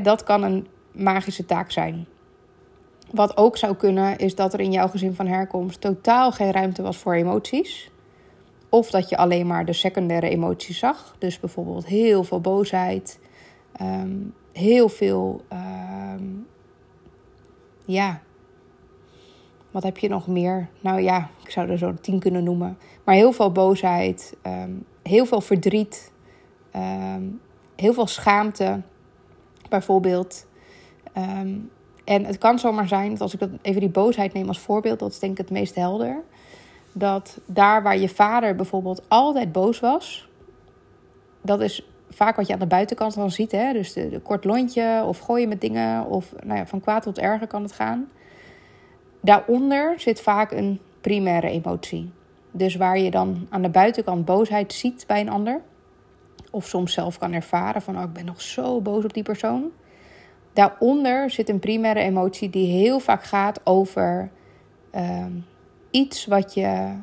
Dat 0.02 0.22
kan 0.22 0.42
een 0.42 0.66
magische 0.92 1.44
taak 1.44 1.70
zijn. 1.70 2.06
Wat 3.10 3.36
ook 3.36 3.56
zou 3.56 3.74
kunnen, 3.76 4.18
is 4.18 4.34
dat 4.34 4.52
er 4.52 4.60
in 4.60 4.72
jouw 4.72 4.88
gezin 4.88 5.14
van 5.14 5.26
herkomst 5.26 5.80
totaal 5.80 6.32
geen 6.32 6.50
ruimte 6.52 6.82
was 6.82 6.96
voor 6.96 7.14
emoties. 7.14 7.90
Of 8.68 8.90
dat 8.90 9.08
je 9.08 9.16
alleen 9.16 9.46
maar 9.46 9.64
de 9.64 9.72
secundaire 9.72 10.28
emoties 10.28 10.78
zag. 10.78 11.16
Dus 11.18 11.40
bijvoorbeeld 11.40 11.86
heel 11.86 12.24
veel 12.24 12.40
boosheid, 12.40 13.18
ehm, 13.72 14.16
heel 14.52 14.88
veel. 14.88 15.42
Ehm, 15.48 16.24
ja. 17.84 18.20
Wat 19.70 19.82
heb 19.82 19.98
je 19.98 20.08
nog 20.08 20.26
meer? 20.26 20.68
Nou 20.80 21.00
ja, 21.00 21.28
ik 21.44 21.50
zou 21.50 21.68
er 21.68 21.78
zo 21.78 21.94
tien 22.00 22.18
kunnen 22.18 22.44
noemen. 22.44 22.78
Maar 23.04 23.14
heel 23.14 23.32
veel 23.32 23.52
boosheid, 23.52 24.36
ehm, 24.42 24.70
heel 25.02 25.26
veel 25.26 25.40
verdriet, 25.40 26.12
heel 27.76 27.92
veel 27.92 28.06
schaamte, 28.06 28.80
bijvoorbeeld. 29.68 30.46
Ehm, 31.12 31.54
en 32.10 32.24
het 32.24 32.38
kan 32.38 32.58
zomaar 32.58 32.88
zijn 32.88 33.10
dat 33.10 33.20
als 33.20 33.34
ik 33.34 33.40
dat 33.40 33.50
even 33.62 33.80
die 33.80 33.90
boosheid 33.90 34.32
neem 34.32 34.48
als 34.48 34.58
voorbeeld, 34.58 34.98
dat 34.98 35.10
is 35.10 35.18
denk 35.18 35.32
ik 35.32 35.38
het 35.38 35.50
meest 35.50 35.74
helder. 35.74 36.22
Dat 36.92 37.40
daar 37.46 37.82
waar 37.82 37.98
je 37.98 38.08
vader 38.08 38.56
bijvoorbeeld 38.56 39.02
altijd 39.08 39.52
boos 39.52 39.80
was, 39.80 40.28
dat 41.40 41.60
is 41.60 41.86
vaak 42.08 42.36
wat 42.36 42.46
je 42.46 42.52
aan 42.52 42.58
de 42.58 42.66
buitenkant 42.66 43.14
dan 43.14 43.30
ziet. 43.30 43.52
Hè? 43.52 43.72
Dus 43.72 43.92
de, 43.92 44.20
kort 44.22 44.44
lontje 44.44 45.04
of 45.06 45.18
gooien 45.18 45.48
met 45.48 45.60
dingen 45.60 46.06
of 46.06 46.34
nou 46.42 46.58
ja, 46.58 46.66
van 46.66 46.80
kwaad 46.80 47.02
tot 47.02 47.18
erger 47.18 47.46
kan 47.46 47.62
het 47.62 47.72
gaan. 47.72 48.08
Daaronder 49.20 49.94
zit 49.96 50.20
vaak 50.20 50.50
een 50.50 50.80
primaire 51.00 51.48
emotie. 51.48 52.10
Dus 52.50 52.76
waar 52.76 52.98
je 52.98 53.10
dan 53.10 53.46
aan 53.50 53.62
de 53.62 53.70
buitenkant 53.70 54.24
boosheid 54.24 54.72
ziet 54.72 55.04
bij 55.06 55.20
een 55.20 55.30
ander. 55.30 55.60
Of 56.50 56.66
soms 56.66 56.92
zelf 56.92 57.18
kan 57.18 57.32
ervaren 57.32 57.82
van 57.82 57.96
oh, 57.96 58.02
ik 58.02 58.12
ben 58.12 58.24
nog 58.24 58.40
zo 58.40 58.80
boos 58.80 59.04
op 59.04 59.14
die 59.14 59.22
persoon 59.22 59.70
Daaronder 60.60 61.30
zit 61.30 61.48
een 61.48 61.58
primaire 61.58 62.00
emotie 62.00 62.50
die 62.50 62.66
heel 62.66 63.00
vaak 63.00 63.24
gaat 63.24 63.60
over 63.64 64.30
ehm, 64.90 65.32
iets 65.90 66.26
wat 66.26 66.54
je, 66.54 66.94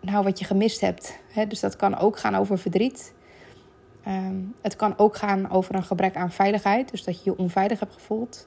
nou, 0.00 0.24
wat 0.24 0.38
je 0.38 0.44
gemist 0.44 0.80
hebt. 0.80 1.18
dus 1.48 1.60
dat 1.60 1.76
kan 1.76 1.98
ook 1.98 2.18
gaan 2.18 2.34
over 2.34 2.58
verdriet. 2.58 3.14
Ehm, 4.04 4.36
het 4.62 4.76
kan 4.76 4.98
ook 4.98 5.16
gaan 5.16 5.50
over 5.50 5.74
een 5.74 5.82
gebrek 5.82 6.16
aan 6.16 6.30
veiligheid, 6.30 6.90
dus 6.90 7.04
dat 7.04 7.24
je 7.24 7.30
je 7.30 7.38
onveilig 7.38 7.80
hebt 7.80 7.92
gevoeld. 7.92 8.46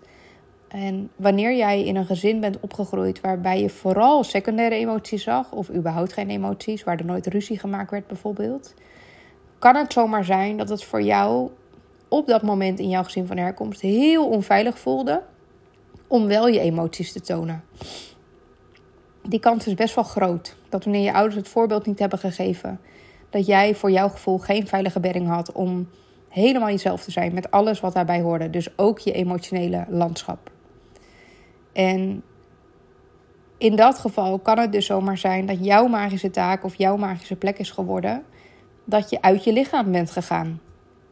En 0.67 1.09
wanneer 1.15 1.55
jij 1.55 1.83
in 1.83 1.95
een 1.95 2.05
gezin 2.05 2.39
bent 2.39 2.59
opgegroeid 2.59 3.21
waarbij 3.21 3.61
je 3.61 3.69
vooral 3.69 4.23
secundaire 4.23 4.75
emoties 4.75 5.23
zag, 5.23 5.51
of 5.51 5.69
überhaupt 5.71 6.13
geen 6.13 6.29
emoties, 6.29 6.83
waar 6.83 6.97
er 6.97 7.05
nooit 7.05 7.27
ruzie 7.27 7.59
gemaakt 7.59 7.91
werd 7.91 8.07
bijvoorbeeld, 8.07 8.73
kan 9.59 9.75
het 9.75 9.93
zomaar 9.93 10.25
zijn 10.25 10.57
dat 10.57 10.69
het 10.69 10.83
voor 10.83 11.01
jou 11.01 11.49
op 12.09 12.27
dat 12.27 12.41
moment 12.41 12.79
in 12.79 12.89
jouw 12.89 13.03
gezin 13.03 13.27
van 13.27 13.37
herkomst 13.37 13.81
heel 13.81 14.27
onveilig 14.27 14.79
voelde 14.79 15.23
om 16.07 16.27
wel 16.27 16.47
je 16.47 16.59
emoties 16.59 17.11
te 17.11 17.21
tonen. 17.21 17.63
Die 19.23 19.39
kans 19.39 19.67
is 19.67 19.73
best 19.73 19.95
wel 19.95 20.03
groot 20.03 20.55
dat 20.69 20.83
wanneer 20.83 21.03
je 21.03 21.13
ouders 21.13 21.35
het 21.35 21.47
voorbeeld 21.47 21.85
niet 21.85 21.99
hebben 21.99 22.19
gegeven, 22.19 22.79
dat 23.29 23.45
jij 23.45 23.75
voor 23.75 23.91
jouw 23.91 24.09
gevoel 24.09 24.37
geen 24.37 24.67
veilige 24.67 24.99
bedding 24.99 25.27
had 25.27 25.51
om 25.51 25.89
helemaal 26.29 26.69
jezelf 26.69 27.03
te 27.03 27.11
zijn 27.11 27.33
met 27.33 27.51
alles 27.51 27.79
wat 27.79 27.93
daarbij 27.93 28.21
hoorde. 28.21 28.49
Dus 28.49 28.77
ook 28.77 28.99
je 28.99 29.11
emotionele 29.11 29.85
landschap. 29.89 30.51
En 31.73 32.23
in 33.57 33.75
dat 33.75 33.99
geval 33.99 34.39
kan 34.39 34.59
het 34.59 34.71
dus 34.71 34.85
zomaar 34.85 35.17
zijn 35.17 35.45
dat 35.45 35.65
jouw 35.65 35.87
magische 35.87 36.29
taak 36.29 36.63
of 36.63 36.75
jouw 36.75 36.97
magische 36.97 37.35
plek 37.35 37.59
is 37.59 37.71
geworden 37.71 38.23
dat 38.83 39.09
je 39.09 39.21
uit 39.21 39.43
je 39.43 39.53
lichaam 39.53 39.91
bent 39.91 40.11
gegaan. 40.11 40.59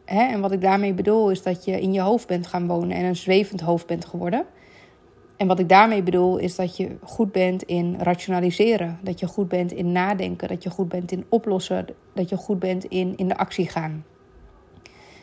Hè? 0.08 0.22
En 0.22 0.40
wat 0.40 0.52
ik 0.52 0.60
daarmee 0.60 0.94
bedoel 0.94 1.30
is 1.30 1.42
dat 1.42 1.64
je 1.64 1.80
in 1.80 1.92
je 1.92 2.00
hoofd 2.00 2.26
bent 2.26 2.46
gaan 2.46 2.66
wonen 2.66 2.96
en 2.96 3.04
een 3.04 3.16
zwevend 3.16 3.60
hoofd 3.60 3.86
bent 3.86 4.04
geworden. 4.04 4.46
En 5.36 5.46
wat 5.46 5.58
ik 5.58 5.68
daarmee 5.68 6.02
bedoel 6.02 6.38
is 6.38 6.56
dat 6.56 6.76
je 6.76 6.96
goed 7.02 7.32
bent 7.32 7.62
in 7.62 7.96
rationaliseren, 7.98 8.98
dat 9.02 9.20
je 9.20 9.26
goed 9.26 9.48
bent 9.48 9.72
in 9.72 9.92
nadenken, 9.92 10.48
dat 10.48 10.62
je 10.62 10.70
goed 10.70 10.88
bent 10.88 11.12
in 11.12 11.24
oplossen, 11.28 11.86
dat 12.14 12.28
je 12.28 12.36
goed 12.36 12.58
bent 12.58 12.84
in 12.84 13.16
in 13.16 13.28
de 13.28 13.36
actie 13.36 13.68
gaan. 13.68 14.04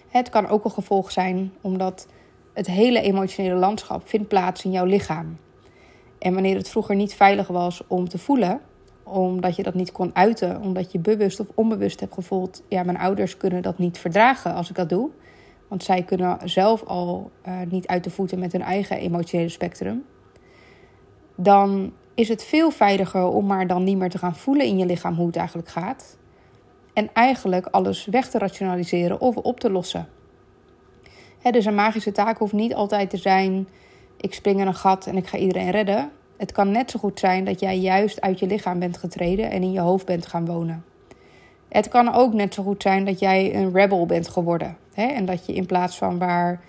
Het 0.07 0.29
kan 0.29 0.47
ook 0.47 0.65
een 0.65 0.71
gevolg 0.71 1.11
zijn 1.11 1.53
omdat 1.61 2.07
het 2.53 2.67
hele 2.67 3.01
emotionele 3.01 3.59
landschap 3.59 4.07
vindt 4.07 4.27
plaats 4.27 4.65
in 4.65 4.71
jouw 4.71 4.85
lichaam. 4.85 5.37
En 6.19 6.33
wanneer 6.33 6.55
het 6.55 6.69
vroeger 6.69 6.95
niet 6.95 7.13
veilig 7.13 7.47
was 7.47 7.81
om 7.87 8.09
te 8.09 8.17
voelen, 8.17 8.61
omdat 9.05 9.55
je 9.55 9.63
dat 9.63 9.73
niet 9.73 9.91
kon 9.91 10.15
uiten, 10.15 10.61
omdat 10.61 10.91
je 10.91 10.99
bewust 10.99 11.39
of 11.39 11.47
onbewust 11.55 11.99
hebt 11.99 12.13
gevoeld, 12.13 12.63
ja, 12.69 12.83
mijn 12.83 12.97
ouders 12.97 13.37
kunnen 13.37 13.61
dat 13.61 13.77
niet 13.77 13.97
verdragen 13.97 14.53
als 14.53 14.69
ik 14.69 14.75
dat 14.75 14.89
doe. 14.89 15.09
Want 15.67 15.83
zij 15.83 16.03
kunnen 16.03 16.37
zelf 16.43 16.83
al 16.83 17.31
uh, 17.47 17.59
niet 17.69 17.87
uit 17.87 18.03
de 18.03 18.09
voeten 18.09 18.39
met 18.39 18.51
hun 18.51 18.61
eigen 18.61 18.97
emotionele 18.97 19.49
spectrum. 19.49 20.05
Dan 21.35 21.93
is 22.13 22.29
het 22.29 22.43
veel 22.43 22.71
veiliger 22.71 23.27
om 23.27 23.45
maar 23.45 23.67
dan 23.67 23.83
niet 23.83 23.97
meer 23.97 24.09
te 24.09 24.17
gaan 24.17 24.35
voelen 24.35 24.65
in 24.65 24.77
je 24.77 24.85
lichaam 24.85 25.15
hoe 25.15 25.27
het 25.27 25.35
eigenlijk 25.35 25.67
gaat. 25.67 26.17
En 26.93 27.09
eigenlijk 27.13 27.65
alles 27.65 28.05
weg 28.05 28.29
te 28.29 28.37
rationaliseren 28.37 29.19
of 29.19 29.35
op 29.35 29.59
te 29.59 29.71
lossen. 29.71 30.07
dus 31.51 31.65
een 31.65 31.75
magische 31.75 32.11
taak 32.11 32.37
hoeft 32.37 32.53
niet 32.53 32.75
altijd 32.75 33.09
te 33.09 33.17
zijn: 33.17 33.67
ik 34.17 34.33
spring 34.33 34.59
in 34.59 34.67
een 34.67 34.73
gat 34.73 35.07
en 35.07 35.17
ik 35.17 35.27
ga 35.27 35.37
iedereen 35.37 35.71
redden. 35.71 36.11
Het 36.37 36.51
kan 36.51 36.71
net 36.71 36.91
zo 36.91 36.99
goed 36.99 37.19
zijn 37.19 37.45
dat 37.45 37.59
jij 37.59 37.77
juist 37.77 38.21
uit 38.21 38.39
je 38.39 38.47
lichaam 38.47 38.79
bent 38.79 38.97
getreden 38.97 39.49
en 39.51 39.61
in 39.61 39.71
je 39.71 39.79
hoofd 39.79 40.05
bent 40.05 40.25
gaan 40.25 40.45
wonen. 40.45 40.83
Het 41.69 41.87
kan 41.87 42.13
ook 42.13 42.33
net 42.33 42.53
zo 42.53 42.63
goed 42.63 42.81
zijn 42.81 43.05
dat 43.05 43.19
jij 43.19 43.55
een 43.55 43.73
rebel 43.73 44.05
bent 44.05 44.27
geworden. 44.27 44.77
Hè? 44.93 45.05
En 45.05 45.25
dat 45.25 45.45
je 45.45 45.53
in 45.53 45.65
plaats 45.65 45.97
van 45.97 46.17
waar 46.17 46.61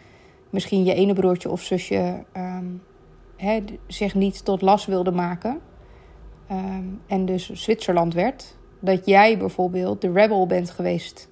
misschien 0.50 0.84
je 0.84 0.94
ene 0.94 1.12
broertje 1.12 1.50
of 1.50 1.62
zusje 1.62 2.24
ehm, 2.32 2.66
hè, 3.36 3.64
zich 3.86 4.14
niet 4.14 4.44
tot 4.44 4.62
last 4.62 4.86
wilde 4.86 5.10
maken. 5.10 5.60
Ehm, 6.46 6.84
en 7.06 7.26
dus 7.26 7.50
Zwitserland 7.50 8.14
werd. 8.14 8.56
Dat 8.80 9.06
jij 9.06 9.38
bijvoorbeeld 9.38 10.00
de 10.00 10.12
rebel 10.12 10.46
bent 10.46 10.70
geweest. 10.70 11.28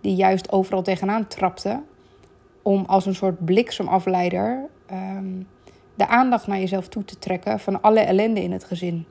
Die 0.00 0.14
juist 0.14 0.52
overal 0.52 0.82
tegenaan 0.82 1.26
trapte. 1.26 1.82
Om 2.62 2.84
als 2.86 3.06
een 3.06 3.14
soort 3.14 3.44
bliksemafleider 3.44 4.68
um, 4.92 5.46
de 5.94 6.06
aandacht 6.06 6.46
naar 6.46 6.58
jezelf 6.58 6.88
toe 6.88 7.04
te 7.04 7.18
trekken 7.18 7.60
van 7.60 7.82
alle 7.82 8.00
ellende 8.00 8.42
in 8.42 8.52
het 8.52 8.64
gezin. 8.64 9.06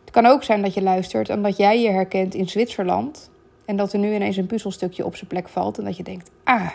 Het 0.00 0.10
kan 0.10 0.26
ook 0.26 0.42
zijn 0.42 0.62
dat 0.62 0.74
je 0.74 0.82
luistert 0.82 1.28
en 1.28 1.42
dat 1.42 1.56
jij 1.56 1.82
je 1.82 1.90
herkent 1.90 2.34
in 2.34 2.48
Zwitserland 2.48 3.30
en 3.64 3.76
dat 3.76 3.92
er 3.92 3.98
nu 3.98 4.14
ineens 4.14 4.36
een 4.36 4.46
puzzelstukje 4.46 5.04
op 5.04 5.16
zijn 5.16 5.28
plek 5.28 5.48
valt 5.48 5.78
en 5.78 5.84
dat 5.84 5.96
je 5.96 6.02
denkt: 6.02 6.30
ah, 6.44 6.70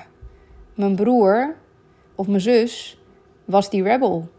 mijn 0.75 0.96
broer 0.96 1.56
of 2.16 2.27
mijn 2.27 2.42
zus 2.42 2.98
was 3.46 3.70
die 3.70 3.84
rebel. 3.84 4.30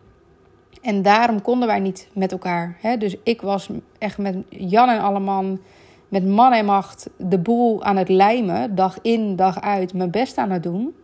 En 0.82 1.02
daarom 1.02 1.42
konden 1.42 1.68
wij 1.68 1.80
niet 1.80 2.08
met 2.12 2.32
elkaar. 2.32 2.76
Hè? 2.80 2.96
Dus 2.96 3.16
ik 3.22 3.40
was 3.40 3.68
echt 3.98 4.18
met 4.18 4.36
Jan 4.48 4.88
en 4.88 5.00
Alleman, 5.00 5.60
met 6.08 6.26
man 6.26 6.52
en 6.52 6.64
macht, 6.64 7.10
de 7.16 7.38
boel 7.38 7.82
aan 7.82 7.96
het 7.96 8.08
lijmen, 8.08 8.74
dag 8.74 8.98
in, 9.02 9.36
dag 9.36 9.60
uit, 9.60 9.94
mijn 9.94 10.10
best 10.10 10.36
aan 10.38 10.50
het 10.50 10.62
doen. 10.62 10.94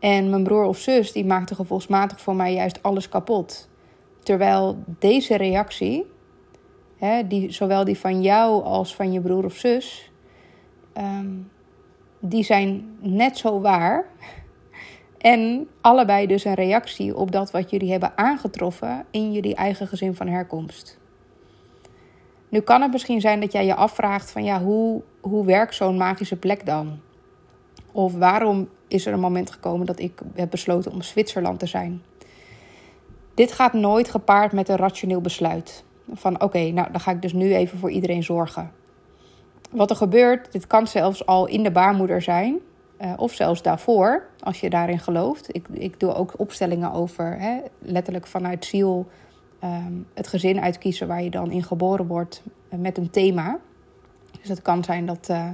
En 0.00 0.30
mijn 0.30 0.42
broer 0.42 0.64
of 0.64 0.78
zus 0.78 1.12
die 1.12 1.24
maakte 1.24 1.54
gevoelsmatig 1.54 2.20
voor 2.20 2.36
mij 2.36 2.54
juist 2.54 2.82
alles 2.82 3.08
kapot. 3.08 3.68
Terwijl 4.22 4.84
deze 4.98 5.36
reactie, 5.36 6.06
hè, 6.96 7.26
die, 7.26 7.50
zowel 7.50 7.84
die 7.84 7.98
van 7.98 8.22
jou 8.22 8.62
als 8.62 8.94
van 8.94 9.12
je 9.12 9.20
broer 9.20 9.44
of 9.44 9.54
zus, 9.54 10.10
ehm, 10.92 11.28
die 12.18 12.44
zijn 12.44 12.96
net 13.00 13.38
zo 13.38 13.60
waar. 13.60 14.06
En 15.18 15.68
allebei 15.80 16.26
dus 16.26 16.44
een 16.44 16.54
reactie 16.54 17.16
op 17.16 17.32
dat 17.32 17.50
wat 17.50 17.70
jullie 17.70 17.90
hebben 17.90 18.12
aangetroffen 18.18 19.06
in 19.10 19.32
jullie 19.32 19.54
eigen 19.54 19.86
gezin 19.86 20.14
van 20.14 20.26
herkomst. 20.28 20.98
Nu 22.48 22.60
kan 22.60 22.82
het 22.82 22.92
misschien 22.92 23.20
zijn 23.20 23.40
dat 23.40 23.52
jij 23.52 23.66
je 23.66 23.74
afvraagt 23.74 24.30
van 24.30 24.44
ja, 24.44 24.62
hoe, 24.62 25.02
hoe 25.20 25.44
werkt 25.44 25.74
zo'n 25.74 25.96
magische 25.96 26.36
plek 26.36 26.66
dan? 26.66 27.00
Of 27.92 28.14
waarom 28.14 28.68
is 28.88 29.06
er 29.06 29.12
een 29.12 29.20
moment 29.20 29.50
gekomen 29.50 29.86
dat 29.86 29.98
ik 29.98 30.20
heb 30.34 30.50
besloten 30.50 30.92
om 30.92 31.02
Zwitserland 31.02 31.58
te 31.58 31.66
zijn? 31.66 32.02
Dit 33.34 33.52
gaat 33.52 33.72
nooit 33.72 34.10
gepaard 34.10 34.52
met 34.52 34.68
een 34.68 34.76
rationeel 34.76 35.20
besluit. 35.20 35.84
Van 36.12 36.42
oké, 36.42 36.70
nou 36.70 36.90
dan 36.92 37.00
ga 37.00 37.10
ik 37.10 37.22
dus 37.22 37.32
nu 37.32 37.54
even 37.54 37.78
voor 37.78 37.90
iedereen 37.90 38.22
zorgen. 38.22 38.70
Wat 39.70 39.90
er 39.90 39.96
gebeurt, 39.96 40.52
dit 40.52 40.66
kan 40.66 40.86
zelfs 40.86 41.26
al 41.26 41.46
in 41.46 41.62
de 41.62 41.70
baarmoeder 41.70 42.22
zijn. 42.22 42.58
Uh, 43.00 43.12
of 43.16 43.32
zelfs 43.32 43.62
daarvoor, 43.62 44.26
als 44.40 44.60
je 44.60 44.70
daarin 44.70 44.98
gelooft. 44.98 45.54
Ik, 45.54 45.68
ik 45.72 46.00
doe 46.00 46.14
ook 46.14 46.34
opstellingen 46.36 46.92
over, 46.92 47.38
hè, 47.38 47.60
letterlijk 47.78 48.26
vanuit 48.26 48.64
ziel, 48.64 49.08
um, 49.64 50.06
het 50.14 50.26
gezin 50.26 50.60
uitkiezen 50.60 51.06
waar 51.06 51.22
je 51.22 51.30
dan 51.30 51.50
in 51.50 51.62
geboren 51.62 52.06
wordt 52.06 52.42
uh, 52.72 52.80
met 52.80 52.98
een 52.98 53.10
thema. 53.10 53.58
Dus 54.40 54.48
het 54.48 54.62
kan 54.62 54.84
zijn 54.84 55.06
dat, 55.06 55.28
uh, 55.30 55.48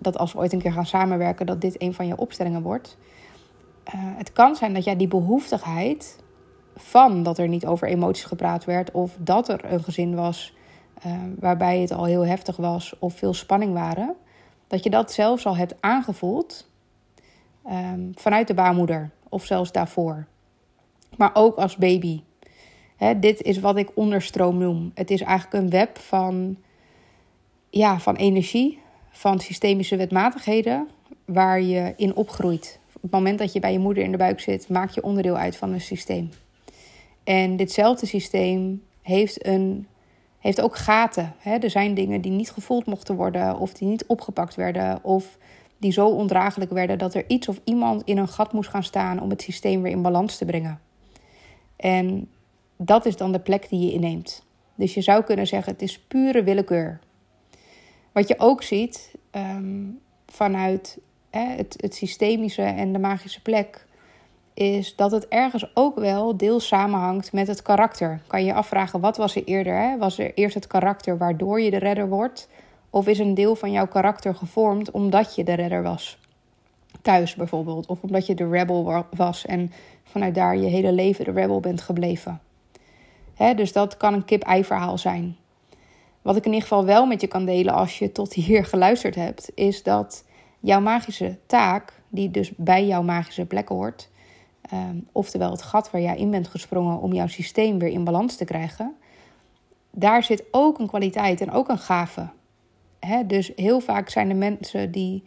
dat 0.00 0.18
als 0.18 0.32
we 0.32 0.38
ooit 0.38 0.52
een 0.52 0.62
keer 0.62 0.72
gaan 0.72 0.86
samenwerken, 0.86 1.46
dat 1.46 1.60
dit 1.60 1.82
een 1.82 1.94
van 1.94 2.06
je 2.06 2.16
opstellingen 2.16 2.62
wordt. 2.62 2.96
Uh, 3.86 3.92
het 3.94 4.32
kan 4.32 4.56
zijn 4.56 4.74
dat 4.74 4.84
jij 4.84 4.96
die 4.96 5.08
behoeftigheid 5.08 6.18
van 6.76 7.22
dat 7.22 7.38
er 7.38 7.48
niet 7.48 7.66
over 7.66 7.88
emoties 7.88 8.24
gepraat 8.24 8.64
werd, 8.64 8.90
of 8.90 9.16
dat 9.18 9.48
er 9.48 9.72
een 9.72 9.82
gezin 9.82 10.14
was 10.14 10.54
uh, 11.06 11.12
waarbij 11.38 11.80
het 11.80 11.92
al 11.92 12.04
heel 12.04 12.26
heftig 12.26 12.56
was 12.56 12.98
of 12.98 13.14
veel 13.14 13.34
spanning 13.34 13.72
waren, 13.72 14.14
dat 14.66 14.82
je 14.82 14.90
dat 14.90 15.12
zelfs 15.12 15.46
al 15.46 15.56
hebt 15.56 15.74
aangevoeld 15.80 16.70
um, 17.70 18.12
vanuit 18.14 18.46
de 18.46 18.54
baarmoeder 18.54 19.10
of 19.28 19.44
zelfs 19.44 19.72
daarvoor. 19.72 20.26
Maar 21.16 21.30
ook 21.34 21.56
als 21.56 21.76
baby. 21.76 22.22
Hè, 22.96 23.18
dit 23.18 23.42
is 23.42 23.60
wat 23.60 23.76
ik 23.76 23.90
onderstroom 23.94 24.58
noem. 24.58 24.90
Het 24.94 25.10
is 25.10 25.20
eigenlijk 25.20 25.64
een 25.64 25.70
web 25.70 25.98
van, 25.98 26.56
ja, 27.70 27.98
van 27.98 28.16
energie, 28.16 28.80
van 29.16 29.40
systemische 29.40 29.96
wetmatigheden 29.96 30.88
waar 31.24 31.60
je 31.60 31.94
in 31.96 32.16
opgroeit. 32.16 32.78
Op 32.92 33.02
het 33.02 33.10
moment 33.10 33.38
dat 33.38 33.52
je 33.52 33.60
bij 33.60 33.72
je 33.72 33.78
moeder 33.78 34.04
in 34.04 34.10
de 34.10 34.16
buik 34.16 34.40
zit, 34.40 34.68
maak 34.68 34.90
je 34.90 35.02
onderdeel 35.02 35.36
uit 35.36 35.56
van 35.56 35.72
een 35.72 35.80
systeem. 35.80 36.30
En 37.24 37.56
ditzelfde 37.56 38.06
systeem 38.06 38.82
heeft, 39.02 39.46
een, 39.46 39.86
heeft 40.38 40.60
ook 40.60 40.76
gaten. 40.76 41.34
Hè? 41.38 41.56
Er 41.56 41.70
zijn 41.70 41.94
dingen 41.94 42.20
die 42.20 42.32
niet 42.32 42.50
gevoeld 42.50 42.86
mochten 42.86 43.16
worden, 43.16 43.58
of 43.58 43.72
die 43.72 43.88
niet 43.88 44.06
opgepakt 44.06 44.54
werden, 44.54 45.04
of 45.04 45.38
die 45.78 45.92
zo 45.92 46.08
ondraaglijk 46.08 46.70
werden 46.70 46.98
dat 46.98 47.14
er 47.14 47.24
iets 47.26 47.48
of 47.48 47.60
iemand 47.64 48.02
in 48.04 48.18
een 48.18 48.28
gat 48.28 48.52
moest 48.52 48.70
gaan 48.70 48.84
staan 48.84 49.20
om 49.20 49.30
het 49.30 49.42
systeem 49.42 49.82
weer 49.82 49.92
in 49.92 50.02
balans 50.02 50.36
te 50.36 50.44
brengen. 50.44 50.80
En 51.76 52.28
dat 52.76 53.06
is 53.06 53.16
dan 53.16 53.32
de 53.32 53.40
plek 53.40 53.68
die 53.68 53.86
je 53.86 53.92
inneemt. 53.92 54.44
Dus 54.74 54.94
je 54.94 55.00
zou 55.00 55.22
kunnen 55.22 55.46
zeggen: 55.46 55.72
het 55.72 55.82
is 55.82 55.98
pure 55.98 56.42
willekeur. 56.42 57.00
Wat 58.16 58.28
je 58.28 58.34
ook 58.38 58.62
ziet 58.62 59.14
um, 59.32 60.00
vanuit 60.26 60.98
hè, 61.30 61.44
het, 61.44 61.74
het 61.76 61.94
systemische 61.94 62.62
en 62.62 62.92
de 62.92 62.98
magische 62.98 63.42
plek, 63.42 63.86
is 64.54 64.96
dat 64.96 65.10
het 65.10 65.28
ergens 65.28 65.70
ook 65.74 65.98
wel 65.98 66.36
deels 66.36 66.66
samenhangt 66.66 67.32
met 67.32 67.46
het 67.46 67.62
karakter. 67.62 68.20
Kan 68.26 68.44
je 68.44 68.54
afvragen, 68.54 69.00
wat 69.00 69.16
was 69.16 69.36
er 69.36 69.44
eerder? 69.44 69.74
Hè? 69.74 69.98
Was 69.98 70.18
er 70.18 70.34
eerst 70.34 70.54
het 70.54 70.66
karakter 70.66 71.18
waardoor 71.18 71.60
je 71.60 71.70
de 71.70 71.78
redder 71.78 72.08
wordt? 72.08 72.48
Of 72.90 73.06
is 73.06 73.18
een 73.18 73.34
deel 73.34 73.54
van 73.54 73.72
jouw 73.72 73.86
karakter 73.86 74.34
gevormd 74.34 74.90
omdat 74.90 75.34
je 75.34 75.44
de 75.44 75.54
redder 75.54 75.82
was? 75.82 76.18
thuis 77.02 77.34
bijvoorbeeld. 77.34 77.86
Of 77.86 78.02
omdat 78.02 78.26
je 78.26 78.34
de 78.34 78.48
rebel 78.48 79.04
was 79.10 79.46
en 79.46 79.72
vanuit 80.04 80.34
daar 80.34 80.56
je 80.56 80.66
hele 80.66 80.92
leven 80.92 81.24
de 81.24 81.30
rebel 81.30 81.60
bent 81.60 81.80
gebleven. 81.80 82.40
Hè, 83.34 83.54
dus 83.54 83.72
dat 83.72 83.96
kan 83.96 84.14
een 84.14 84.24
kip-ei 84.24 84.64
verhaal 84.64 84.98
zijn. 84.98 85.36
Wat 86.26 86.36
ik 86.36 86.44
in 86.44 86.52
ieder 86.52 86.68
geval 86.68 86.84
wel 86.84 87.06
met 87.06 87.20
je 87.20 87.26
kan 87.26 87.44
delen 87.44 87.74
als 87.74 87.98
je 87.98 88.12
tot 88.12 88.32
hier 88.32 88.64
geluisterd 88.64 89.14
hebt, 89.14 89.50
is 89.54 89.82
dat 89.82 90.24
jouw 90.60 90.80
magische 90.80 91.38
taak, 91.46 91.92
die 92.08 92.30
dus 92.30 92.52
bij 92.56 92.86
jouw 92.86 93.02
magische 93.02 93.44
plek 93.44 93.68
hoort, 93.68 94.08
um, 94.72 95.08
oftewel 95.12 95.50
het 95.50 95.62
gat 95.62 95.90
waar 95.90 96.00
jij 96.00 96.16
in 96.16 96.30
bent 96.30 96.48
gesprongen 96.48 97.00
om 97.00 97.12
jouw 97.12 97.26
systeem 97.26 97.78
weer 97.78 97.88
in 97.88 98.04
balans 98.04 98.36
te 98.36 98.44
krijgen, 98.44 98.96
daar 99.90 100.22
zit 100.22 100.44
ook 100.50 100.78
een 100.78 100.86
kwaliteit 100.86 101.40
en 101.40 101.50
ook 101.50 101.68
een 101.68 101.78
gave. 101.78 102.28
dus 103.26 103.52
heel 103.56 103.80
vaak 103.80 104.08
zijn 104.08 104.28
de 104.28 104.34
mensen 104.34 104.90
die 104.90 105.24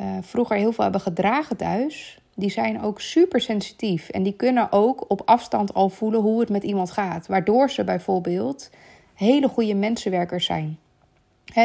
uh, 0.00 0.06
vroeger 0.20 0.56
heel 0.56 0.72
veel 0.72 0.84
hebben 0.84 1.00
gedragen 1.00 1.56
thuis, 1.56 2.20
die 2.34 2.50
zijn 2.50 2.82
ook 2.82 3.00
super 3.00 3.40
sensitief. 3.40 4.08
En 4.08 4.22
die 4.22 4.32
kunnen 4.32 4.72
ook 4.72 5.04
op 5.10 5.22
afstand 5.24 5.74
al 5.74 5.88
voelen 5.88 6.20
hoe 6.20 6.40
het 6.40 6.48
met 6.48 6.64
iemand 6.64 6.90
gaat. 6.90 7.26
Waardoor 7.26 7.70
ze 7.70 7.84
bijvoorbeeld 7.84 8.70
hele 9.16 9.48
goede 9.48 9.74
mensenwerkers 9.74 10.44
zijn. 10.44 10.78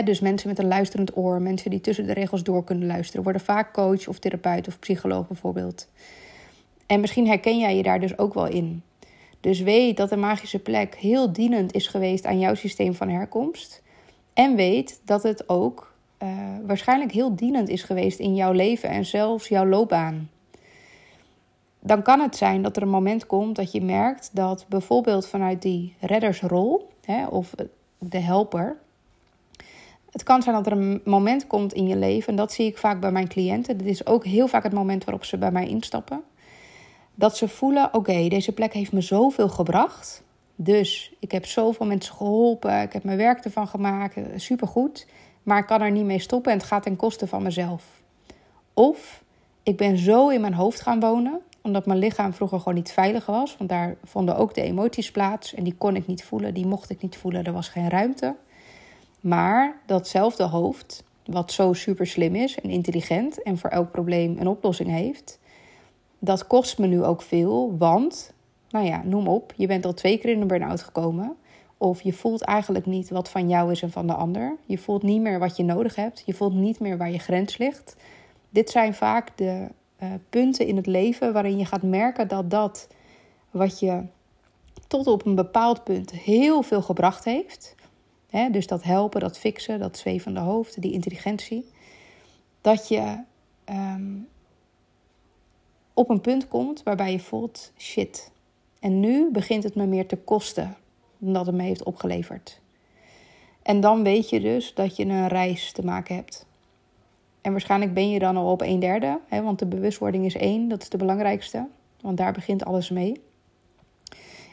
dus 0.04 0.20
mensen 0.20 0.50
met 0.50 0.60
een 0.60 0.68
luisterend 0.68 1.18
oor, 1.18 1.42
mensen 1.42 1.70
die 1.70 1.82
tussen 1.82 2.06
de 2.06 2.14
regels 2.14 2.44
door 2.44 2.64
kunnen 2.64 2.88
luisteren, 2.88 3.24
worden 3.24 3.42
vaak 3.42 3.74
coach 3.74 4.08
of 4.08 4.20
therapeut 4.20 4.68
of 4.68 4.80
psycholoog 4.80 5.28
bijvoorbeeld. 5.28 5.88
En 6.86 7.00
misschien 7.00 7.28
herken 7.28 7.60
jij 7.60 7.76
je 7.76 7.84
daar 7.84 8.00
dus 8.00 8.18
ook 8.18 8.34
wel 8.34 8.48
in. 8.48 8.84
Dus 9.40 9.60
weet 9.60 9.98
dat 9.98 10.10
de 10.10 10.18
magische 10.18 10.60
plek 10.60 10.96
heel 10.96 11.34
dienend 11.34 11.74
is 11.74 11.88
geweest 11.88 12.26
aan 12.26 12.40
jouw 12.40 12.56
systeem 12.56 12.94
van 12.94 13.10
herkomst. 13.10 13.82
En 14.34 14.56
weet 14.56 15.02
dat 15.06 15.24
het 15.24 15.50
ook 15.50 15.94
uh, 16.24 16.30
waarschijnlijk 16.66 17.12
heel 17.12 17.36
dienend 17.36 17.70
is 17.70 17.84
geweest 17.84 18.20
in 18.20 18.36
jouw 18.36 18.52
leven 18.52 18.90
en 18.90 19.06
zelfs 19.06 19.48
jouw 19.48 19.66
loopbaan. 19.66 20.30
Dan 21.80 22.02
kan 22.02 22.20
het 22.20 22.36
zijn 22.36 22.62
dat 22.62 22.76
er 22.76 22.82
een 22.82 22.90
moment 22.90 23.26
komt 23.26 23.56
dat 23.56 23.72
je 23.72 23.82
merkt 23.82 24.30
dat 24.34 24.66
bijvoorbeeld 24.70 25.28
vanuit 25.28 25.62
die 25.62 25.96
reddersrol 26.00 26.91
hè, 27.06 27.26
of 27.28 27.54
de 27.98 28.20
helper. 28.20 28.78
Het 30.12 30.24
kan 30.24 30.42
zijn 30.42 30.56
dat 30.56 30.66
er 30.66 30.72
een 30.72 31.02
moment 31.06 31.48
komt 31.48 31.74
in 31.74 31.88
je 31.88 31.96
leven, 31.96 32.30
en 32.30 32.36
dat 32.36 32.52
zie 32.52 32.66
ik 32.66 32.78
vaak 32.78 33.00
bij 33.00 33.12
mijn 33.12 33.28
cliënten. 33.28 33.78
Dit 33.78 33.88
is 33.88 34.06
ook 34.06 34.26
heel 34.26 34.48
vaak 34.48 34.64
het 34.64 34.74
moment 34.74 35.04
waarop 35.04 35.26
ze 35.26 35.38
bij 35.38 35.52
mij 35.52 35.68
instappen. 35.68 36.24
Dat 37.16 37.38
ze 37.38 37.48
voelen: 37.48 37.94
oké, 37.94 38.28
deze 38.28 38.52
plek 38.52 38.74
heeft 38.74 38.92
me 38.92 39.02
zoveel 39.02 39.50
gebracht. 39.50 40.24
Dus 40.56 41.14
ik 41.20 41.32
heb 41.32 41.46
zoveel 41.46 41.86
mensen 41.86 42.14
geholpen, 42.14 42.82
ik 42.82 42.94
heb 42.94 43.04
mijn 43.04 43.18
werk 43.18 43.46
ervan 43.46 43.68
gemaakt, 43.68 44.16
supergoed. 44.36 45.08
Maar 45.44 45.58
ik 45.58 45.66
kan 45.66 45.82
er 45.82 45.92
niet 45.92 46.06
mee 46.06 46.20
stoppen 46.20 46.52
en 46.52 46.58
het 46.58 46.68
gaat 46.68 46.84
ten 46.84 46.96
koste 46.96 47.28
van 47.28 47.44
mezelf. 47.44 47.84
Of 48.74 49.24
ik 49.64 49.78
ben 49.78 49.98
zo 49.98 50.30
in 50.30 50.42
mijn 50.42 50.54
hoofd 50.54 50.82
gaan 50.82 51.00
wonen, 51.00 51.42
omdat 51.62 51.86
mijn 51.86 52.00
lichaam 52.00 52.34
vroeger 52.34 52.58
gewoon 52.58 52.74
niet 52.74 52.92
veilig 52.92 53.26
was. 53.26 53.58
Want 53.58 53.70
daar 53.70 53.96
vonden 54.04 54.38
ook 54.38 54.54
de 54.54 54.62
emoties 54.62 55.12
plaats 55.12 55.54
en 55.54 55.64
die 55.64 55.76
kon 55.78 55.96
ik 55.96 56.08
niet 56.08 56.24
voelen, 56.24 56.54
die 56.54 56.66
mocht 56.66 56.90
ik 56.90 57.02
niet 57.02 57.18
voelen, 57.18 57.44
er 57.44 57.54
was 57.54 57.70
geen 57.70 57.90
ruimte. 57.90 58.36
Maar 59.20 59.78
datzelfde 59.86 60.44
hoofd, 60.44 61.04
wat 61.26 61.52
zo 61.52 61.74
super 61.74 62.08
slim 62.08 62.36
is 62.36 62.60
en 62.62 62.70
intelligent 62.70 63.44
en 63.44 63.58
voor 63.58 63.70
elk 63.70 63.92
probleem 63.92 64.38
een 64.40 64.48
oplossing 64.48 64.90
heeft, 64.90 65.40
dat 66.20 66.48
kost 66.48 66.78
me 66.78 66.88
nu 66.88 67.04
ook 67.04 67.22
veel, 67.22 67.76
want, 67.78 68.34
nou 68.70 68.86
ja, 68.86 69.02
noem 69.04 69.28
op, 69.28 69.54
je 69.56 69.68
bent 69.68 69.86
al 69.86 69.94
twee 69.94 70.18
keer 70.18 70.32
in 70.32 70.42
een 70.42 70.48
burn-out 70.48 70.82
gekomen. 70.82 71.36
Of 71.78 72.02
je 72.02 72.14
voelt 72.14 72.42
eigenlijk 72.42 72.86
niet 72.86 73.10
wat 73.10 73.30
van 73.30 73.50
jou 73.50 73.72
is 73.72 73.82
en 73.82 73.92
van 73.92 74.08
de 74.08 74.14
ander. 74.14 74.56
Je 74.66 74.78
voelt 74.78 75.04
niet 75.04 75.22
meer 75.22 75.40
wat 75.40 75.58
je 75.58 75.64
nodig 75.64 75.96
hebt. 75.96 76.24
Je 76.26 76.34
voelt 76.34 76.54
niet 76.54 76.80
meer 76.80 76.98
waar 76.98 77.12
je 77.12 77.20
grens 77.20 77.58
ligt. 77.58 77.96
Dit 78.50 78.70
zijn 78.70 78.94
vaak 78.94 79.38
de 79.38 79.68
uh, 80.04 80.10
punten 80.30 80.68
in 80.68 80.76
het 80.76 80.86
leven 80.86 81.34
waarin 81.34 81.58
je 81.58 81.66
gaat 81.66 81.82
merken 81.82 82.28
dat 82.28 82.50
dat 82.50 82.88
wat 83.52 83.80
je 83.80 84.04
tot 84.88 85.08
op 85.08 85.26
een 85.26 85.36
bepaald 85.36 85.84
punt 85.84 86.12
heel 86.12 86.62
veel 86.62 86.82
gebracht 86.82 87.24
heeft. 87.24 87.76
Hè, 88.30 88.50
dus 88.50 88.68
dat 88.68 88.84
helpen, 88.84 89.20
dat 89.20 89.38
fixen, 89.38 89.80
dat 89.80 89.98
zwevende 89.98 90.40
hoofd, 90.40 90.82
die 90.82 90.92
intelligentie. 90.92 91.70
Dat 92.62 92.88
je 92.88 93.24
um, 93.70 94.28
op 95.94 96.10
een 96.10 96.22
punt 96.22 96.48
komt 96.48 96.84
waarbij 96.84 97.12
je 97.12 97.20
voelt: 97.20 97.72
shit. 97.78 98.32
En 98.80 99.00
nu 99.00 99.32
begint 99.32 99.64
het 99.64 99.76
me 99.76 99.86
meer 99.86 100.08
te 100.08 100.18
kosten 100.18 100.78
dan 101.18 101.34
dat 101.34 101.46
het 101.46 101.56
me 101.56 101.64
heeft 101.64 101.84
opgeleverd. 101.84 102.60
En 103.62 103.80
dan 103.82 104.04
weet 104.04 104.30
je 104.30 104.40
dus 104.40 104.74
dat 104.74 104.96
je 104.96 105.06
een 105.06 105.28
reis 105.28 105.72
te 105.72 105.86
maken 105.86 106.16
hebt. 106.16 106.46
En 107.42 107.52
waarschijnlijk 107.52 107.94
ben 107.94 108.10
je 108.10 108.20
dan 108.20 108.38
al 108.38 108.52
op 108.52 108.62
een 108.62 108.80
derde, 108.80 109.20
hè, 109.28 109.42
want 109.42 109.60
de 109.60 109.66
bewustwording 109.66 110.26
is 110.26 110.36
één, 110.36 110.68
dat 110.68 110.82
is 110.82 110.90
de 110.90 110.98
belangrijkste, 110.98 111.68
want 112.02 112.18
daar 112.18 112.34
begint 112.34 112.66
alles 112.66 112.90
mee. 112.90 113.22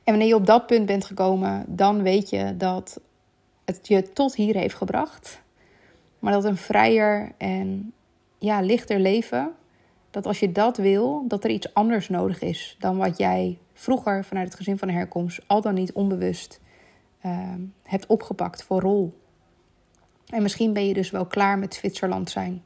En 0.04 0.14
wanneer 0.14 0.26
je 0.26 0.34
op 0.34 0.46
dat 0.46 0.66
punt 0.66 0.86
bent 0.86 1.04
gekomen, 1.04 1.64
dan 1.68 2.02
weet 2.02 2.30
je 2.30 2.56
dat 2.56 3.00
het 3.64 3.88
je 3.88 4.12
tot 4.12 4.34
hier 4.34 4.54
heeft 4.54 4.74
gebracht, 4.74 5.42
maar 6.18 6.32
dat 6.32 6.44
een 6.44 6.56
vrijer 6.56 7.32
en 7.36 7.92
ja, 8.38 8.60
lichter 8.60 9.00
leven, 9.00 9.52
dat 10.10 10.26
als 10.26 10.38
je 10.38 10.52
dat 10.52 10.76
wil, 10.76 11.24
dat 11.28 11.44
er 11.44 11.50
iets 11.50 11.74
anders 11.74 12.08
nodig 12.08 12.40
is 12.40 12.76
dan 12.78 12.96
wat 12.96 13.18
jij 13.18 13.58
vroeger 13.72 14.24
vanuit 14.24 14.46
het 14.46 14.56
gezin 14.56 14.78
van 14.78 14.88
herkomst 14.88 15.40
al 15.46 15.60
dan 15.60 15.74
niet 15.74 15.92
onbewust 15.92 16.60
uh, 17.26 17.54
hebt 17.82 18.06
opgepakt 18.06 18.62
voor 18.62 18.80
rol. 18.80 19.18
En 20.26 20.42
misschien 20.42 20.72
ben 20.72 20.86
je 20.86 20.94
dus 20.94 21.10
wel 21.10 21.26
klaar 21.26 21.58
met 21.58 21.74
Zwitserland 21.74 22.30
zijn. 22.30 22.62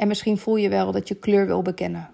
En 0.00 0.08
misschien 0.08 0.38
voel 0.38 0.56
je 0.56 0.68
wel 0.68 0.92
dat 0.92 1.08
je 1.08 1.14
kleur 1.14 1.46
wil 1.46 1.62
bekennen. 1.62 2.10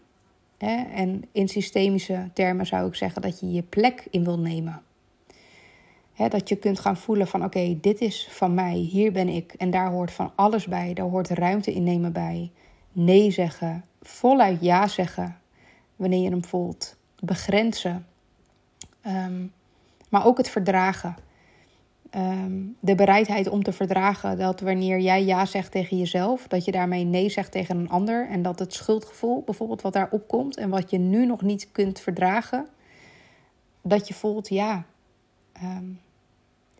En 0.92 1.24
in 1.32 1.48
systemische 1.48 2.30
termen 2.32 2.66
zou 2.66 2.88
ik 2.88 2.94
zeggen 2.94 3.22
dat 3.22 3.40
je 3.40 3.52
je 3.52 3.62
plek 3.62 4.06
in 4.10 4.24
wil 4.24 4.38
nemen. 4.38 4.82
Dat 6.28 6.48
je 6.48 6.56
kunt 6.56 6.80
gaan 6.80 6.96
voelen 6.96 7.26
van 7.26 7.44
oké, 7.44 7.78
dit 7.80 8.00
is 8.00 8.28
van 8.30 8.54
mij, 8.54 8.74
hier 8.74 9.12
ben 9.12 9.28
ik. 9.28 9.52
En 9.52 9.70
daar 9.70 9.90
hoort 9.90 10.10
van 10.10 10.32
alles 10.34 10.66
bij. 10.66 10.94
Daar 10.94 11.06
hoort 11.06 11.28
ruimte 11.28 11.72
innemen 11.72 12.12
bij. 12.12 12.50
Nee 12.92 13.30
zeggen, 13.30 13.84
voluit 14.02 14.58
ja 14.60 14.88
zeggen 14.88 15.36
wanneer 15.96 16.22
je 16.22 16.30
hem 16.30 16.44
voelt. 16.44 16.96
Begrenzen. 17.20 18.06
Um, 19.06 19.52
maar 20.08 20.26
ook 20.26 20.36
het 20.36 20.48
verdragen. 20.48 21.16
Ehm, 22.10 22.62
de 22.80 22.94
bereidheid 22.94 23.48
om 23.48 23.62
te 23.62 23.72
verdragen 23.72 24.38
dat 24.38 24.60
wanneer 24.60 25.00
jij 25.00 25.24
ja 25.24 25.44
zegt 25.44 25.72
tegen 25.72 25.98
jezelf, 25.98 26.48
dat 26.48 26.64
je 26.64 26.72
daarmee 26.72 27.04
nee 27.04 27.28
zegt 27.28 27.52
tegen 27.52 27.78
een 27.78 27.88
ander. 27.88 28.28
En 28.28 28.42
dat 28.42 28.58
het 28.58 28.72
schuldgevoel, 28.72 29.42
bijvoorbeeld 29.42 29.82
wat 29.82 29.92
daar 29.92 30.10
opkomt 30.10 30.56
en 30.56 30.70
wat 30.70 30.90
je 30.90 30.98
nu 30.98 31.26
nog 31.26 31.42
niet 31.42 31.72
kunt 31.72 32.00
verdragen, 32.00 32.66
dat 33.82 34.08
je 34.08 34.14
voelt, 34.14 34.48
ja, 34.48 34.84
ehm, 35.52 35.84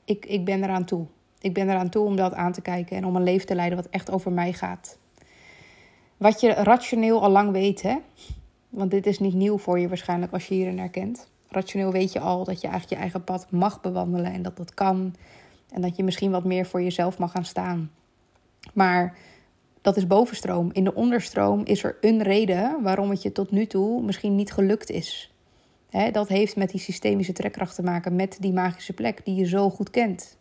ik, 0.05 0.27
ik 0.27 0.45
ben 0.45 0.63
eraan 0.63 0.85
toe. 0.85 1.07
Ik 1.41 1.55
ben 1.55 1.69
eraan 1.69 1.89
toe 1.89 2.05
om 2.05 2.17
dat 2.17 2.35
aan 2.35 2.53
te 2.53 2.63
kijken 2.63 2.97
en 2.97 3.05
om 3.05 3.17
een 3.17 3.23
leven 3.23 3.47
te 3.47 3.55
leiden 3.55 3.79
wat 3.79 3.89
echt 3.91 4.11
over 4.11 4.33
mij 4.33 4.53
gaat. 4.53 4.99
Wat 6.17 6.41
je 6.41 6.51
rationeel 6.51 7.23
al 7.23 7.31
lang 7.31 7.53
weet, 7.53 7.83
hè? 7.83 7.97
Want 8.69 8.91
dit 8.91 9.07
is 9.07 9.19
niet 9.19 9.35
nieuw 9.35 9.59
voor 9.59 9.79
je 9.79 9.89
waarschijnlijk 9.89 10.33
als 10.33 10.49
je 10.49 10.55
hierin 10.55 10.79
herkent 10.79 11.29
rationeel 11.49 11.93
weet 11.93 12.13
je 12.13 12.21
al 12.21 12.45
dat 12.45 12.61
je 12.61 12.69
eigenlijk 12.69 12.95
je 12.95 13.01
eigen 13.01 13.25
pad 13.25 13.47
mag 13.51 13.81
bewandelen 13.81 14.33
en 14.33 14.43
dat 14.43 14.57
dat 14.57 14.75
kan. 14.75 15.15
En 15.71 15.81
dat 15.81 15.97
je 15.97 16.05
misschien 16.05 16.31
wat 16.31 16.45
meer 16.45 16.67
voor 16.67 16.83
jezelf 16.83 17.19
mag 17.19 17.31
gaan 17.31 17.45
staan. 17.45 17.91
Maar 18.75 19.17
dat 19.81 19.97
is 19.97 20.07
bovenstroom. 20.07 20.71
In 20.73 20.85
de 20.85 20.95
onderstroom 20.95 21.65
is 21.65 21.85
er 21.85 21.97
een 22.01 22.23
reden 22.23 22.83
waarom 22.83 23.11
het 23.11 23.23
je 23.23 23.33
tot 23.33 23.51
nu 23.51 23.67
toe 23.67 24.03
misschien 24.03 24.35
niet 24.35 24.53
gelukt 24.53 24.91
is. 24.91 25.35
dat 26.13 26.29
heeft 26.29 26.57
met 26.57 26.71
die 26.71 26.81
systemische 26.81 27.33
trekkracht 27.33 27.75
te 27.75 27.83
maken, 27.83 28.17
met 28.17 28.37
die 28.41 28.53
magische 28.53 28.93
plek 28.93 29.25
die 29.25 29.35
je 29.35 29.47
zo 29.47 29.71
goed 29.71 29.91
kent. 29.91 30.37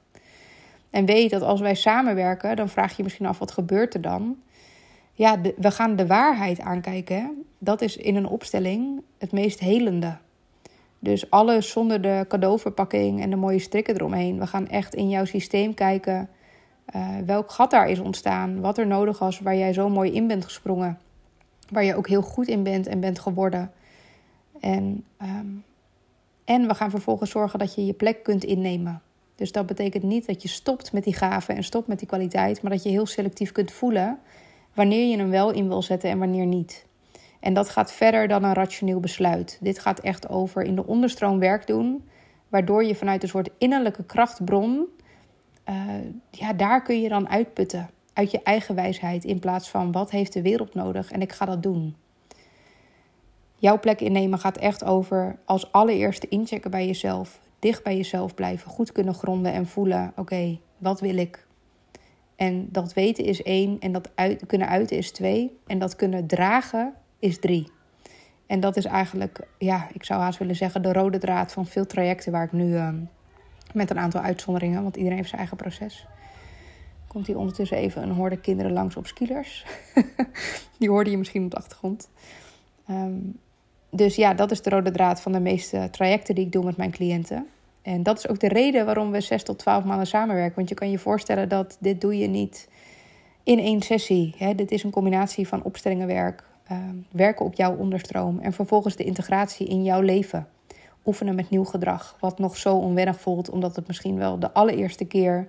En 0.90 1.06
weet 1.06 1.30
dat 1.30 1.42
als 1.42 1.62
wij 1.62 1.76
samenwerken, 1.76 2.56
dan 2.56 2.70
vraag 2.70 2.98
je 2.98 3.04
misschien 3.04 3.26
af 3.26 3.40
wat 3.40 3.52
gebeurt 3.52 3.94
er 3.94 4.02
dan. 4.02 4.38
Ja, 5.14 5.42
we 5.58 5.72
gaan 5.72 5.96
de 5.96 6.08
waarheid 6.08 6.60
aankijken. 6.60 7.46
Dat 7.60 7.82
is 7.82 7.98
in 7.98 8.16
een 8.16 8.28
opstelling 8.28 9.02
het 9.18 9.32
meest 9.32 9.60
helende. 9.60 10.18
Dus 11.06 11.30
alles 11.30 11.70
zonder 11.70 12.02
de 12.02 12.26
cadeauverpakking 12.28 13.22
en 13.22 13.30
de 13.30 13.36
mooie 13.36 13.60
strikken 13.60 13.96
eromheen. 13.96 14.40
We 14.40 14.48
gaan 14.48 14.68
echt 14.68 14.96
in 14.96 15.10
jouw 15.10 15.26
systeem 15.26 15.74
kijken 15.74 16.30
uh, 16.96 17.08
welk 17.26 17.52
gat 17.52 17.72
daar 17.72 17.90
is 17.90 18.00
ontstaan. 18.00 18.62
Wat 18.62 18.78
er 18.78 18.88
nodig 18.88 19.20
was, 19.20 19.40
waar 19.40 19.56
jij 19.56 19.74
zo 19.74 19.90
mooi 19.90 20.12
in 20.12 20.28
bent 20.28 20.44
gesprongen. 20.44 21.00
Waar 21.70 21.84
je 21.84 21.96
ook 21.96 22.08
heel 22.08 22.22
goed 22.22 22.48
in 22.48 22.64
bent 22.64 22.88
en 22.88 23.00
bent 23.00 23.20
geworden. 23.20 23.72
En, 24.60 25.04
ehm, 25.18 25.48
en 26.46 26.68
we 26.68 26.74
gaan 26.74 26.90
vervolgens 26.90 27.32
zorgen 27.32 27.60
dat 27.60 27.76
je 27.76 27.86
je 27.86 27.94
plek 27.94 28.24
kunt 28.24 28.44
innemen. 28.44 29.02
Dus 29.36 29.52
dat 29.52 29.66
betekent 29.66 30.04
niet 30.04 30.28
dat 30.28 30.42
je 30.42 30.48
stopt 30.48 30.94
met 30.94 31.04
die 31.04 31.16
gaven 31.16 31.56
en 31.56 31.64
stopt 31.64 31.88
met 31.88 32.00
die 32.00 32.08
kwaliteit. 32.08 32.62
Maar 32.62 32.72
dat 32.72 32.84
je 32.84 32.90
heel 32.90 33.06
selectief 33.06 33.52
kunt 33.52 33.72
voelen 33.72 34.20
wanneer 34.74 35.10
je 35.10 35.18
hem 35.18 35.30
wel 35.30 35.52
in 35.52 35.68
wil 35.68 35.82
zetten 35.82 36.10
en 36.10 36.20
wanneer 36.20 36.46
niet. 36.46 36.85
En 37.46 37.54
dat 37.54 37.70
gaat 37.70 37.92
verder 37.92 38.28
dan 38.28 38.44
een 38.44 38.54
rationeel 38.54 39.00
besluit. 39.00 39.58
Dit 39.62 39.80
gaat 39.80 40.00
echt 40.00 40.30
over 40.30 40.64
in 40.64 40.76
de 40.76 40.86
onderstroom 40.86 41.40
werk 41.40 41.68
doen, 41.68 42.04
waardoor 42.50 42.84
je 42.84 42.96
vanuit 42.96 43.24
een 43.24 43.30
soort 43.30 43.50
innerlijke 43.58 44.04
krachtbron, 44.04 44.86
uh, 45.70 45.76
ja, 46.30 46.54
daar 46.54 46.82
kun 46.82 47.02
je 47.02 47.10
dan 47.10 47.30
uitputten. 47.30 47.90
uit 48.14 48.32
je 48.32 48.44
eigen 48.44 48.76
wijsheid 48.76 49.24
in 49.24 49.40
plaats 49.40 49.70
van 49.70 49.92
wat 49.92 50.12
heeft 50.12 50.34
de 50.34 50.42
wereld 50.42 50.74
nodig 50.74 51.12
en 51.12 51.22
ik 51.22 51.32
ga 51.32 51.46
dat 51.46 51.64
doen. 51.64 51.96
Jouw 53.56 53.80
plek 53.80 54.02
innemen 54.02 54.40
gaat 54.40 54.58
echt 54.58 54.84
over 54.84 55.40
als 55.46 55.72
allereerste 55.72 56.28
inchecken 56.28 56.72
bij 56.72 56.86
jezelf, 56.86 57.40
dicht 57.60 57.84
bij 57.84 57.98
jezelf 57.98 58.34
blijven, 58.34 58.72
goed 58.72 58.92
kunnen 58.92 59.14
gronden 59.14 59.54
en 59.54 59.68
voelen: 59.68 60.14
oké, 60.16 60.60
wat 60.78 61.00
wil 61.00 61.18
ik? 61.18 61.48
En 62.36 62.68
dat 62.72 62.94
weten 62.94 63.24
is 63.24 63.44
één, 63.44 63.80
en 63.80 63.92
dat 63.92 64.10
kunnen 64.48 64.68
uiten 64.68 64.98
is 64.98 65.12
twee, 65.12 65.58
en 65.68 65.80
dat 65.80 65.96
kunnen 65.96 66.28
dragen 66.28 66.94
is 67.26 67.40
drie. 67.40 67.72
En 68.48 68.60
dat 68.60 68.78
is 68.78 68.86
eigenlijk, 68.86 69.40
ja, 69.58 69.88
ik 69.94 70.04
zou 70.04 70.22
haast 70.22 70.40
willen 70.40 70.56
zeggen, 70.56 70.82
de 70.82 70.94
rode 70.94 71.18
draad 71.18 71.52
van 71.52 71.66
veel 71.66 71.86
trajecten 71.86 72.32
waar 72.32 72.44
ik 72.44 72.52
nu 72.52 72.74
uh, 72.74 72.90
met 73.74 73.90
een 73.90 74.00
aantal 74.00 74.22
uitzonderingen, 74.22 74.84
want 74.84 74.96
iedereen 74.96 75.18
heeft 75.18 75.30
zijn 75.30 75.42
eigen 75.42 75.58
proces. 75.58 76.08
Komt 77.08 77.28
hier 77.28 77.38
ondertussen 77.38 77.78
even 77.78 78.04
een 78.04 78.12
hoorde 78.12 78.38
kinderen 78.38 78.72
langs 78.72 78.96
op 78.96 79.08
skielers. 79.08 79.66
Die 80.80 80.90
hoorde 80.90 81.10
je 81.10 81.18
misschien 81.18 81.44
op 81.44 81.52
de 81.52 81.58
achtergrond. 81.58 82.10
Um, 82.90 83.40
dus 83.96 84.16
ja, 84.16 84.34
dat 84.34 84.52
is 84.52 84.62
de 84.62 84.70
rode 84.70 84.92
draad 84.92 85.22
van 85.22 85.32
de 85.32 85.40
meeste 85.40 85.88
trajecten 85.92 86.36
die 86.36 86.46
ik 86.46 86.52
doe 86.52 86.64
met 86.64 86.78
mijn 86.78 86.92
cliënten. 86.92 87.48
En 87.82 88.04
dat 88.04 88.18
is 88.18 88.28
ook 88.28 88.40
de 88.40 88.48
reden 88.48 88.86
waarom 88.86 89.12
we 89.12 89.22
6 89.22 89.44
tot 89.44 89.60
12 89.60 89.84
maanden 89.84 90.08
samenwerken. 90.08 90.56
Want 90.56 90.70
je 90.70 90.76
kan 90.76 90.92
je 90.92 91.00
voorstellen 91.00 91.50
dat 91.50 91.78
dit 91.80 92.02
doe 92.02 92.18
je 92.18 92.28
niet 92.28 92.70
in 93.44 93.60
één 93.60 93.82
sessie. 93.82 94.36
Hè? 94.38 94.56
Dit 94.56 94.72
is 94.72 94.84
een 94.84 94.92
combinatie 94.92 95.48
van 95.48 95.64
opstellingenwerk, 95.64 96.44
uh, 96.72 96.78
werken 97.12 97.46
op 97.46 97.54
jouw 97.54 97.76
onderstroom 97.76 98.40
en 98.40 98.54
vervolgens 98.54 98.96
de 98.96 99.04
integratie 99.04 99.68
in 99.68 99.84
jouw 99.84 100.02
leven. 100.02 100.48
Oefenen 101.06 101.36
met 101.36 101.50
nieuw 101.50 101.64
gedrag, 101.64 102.18
wat 102.20 102.40
nog 102.40 102.58
zo 102.58 102.76
onwennig 102.76 103.20
voelt, 103.20 103.50
omdat 103.50 103.76
het 103.76 103.88
misschien 103.88 104.18
wel 104.18 104.40
de 104.40 104.54
allereerste 104.54 105.06
keer 105.06 105.48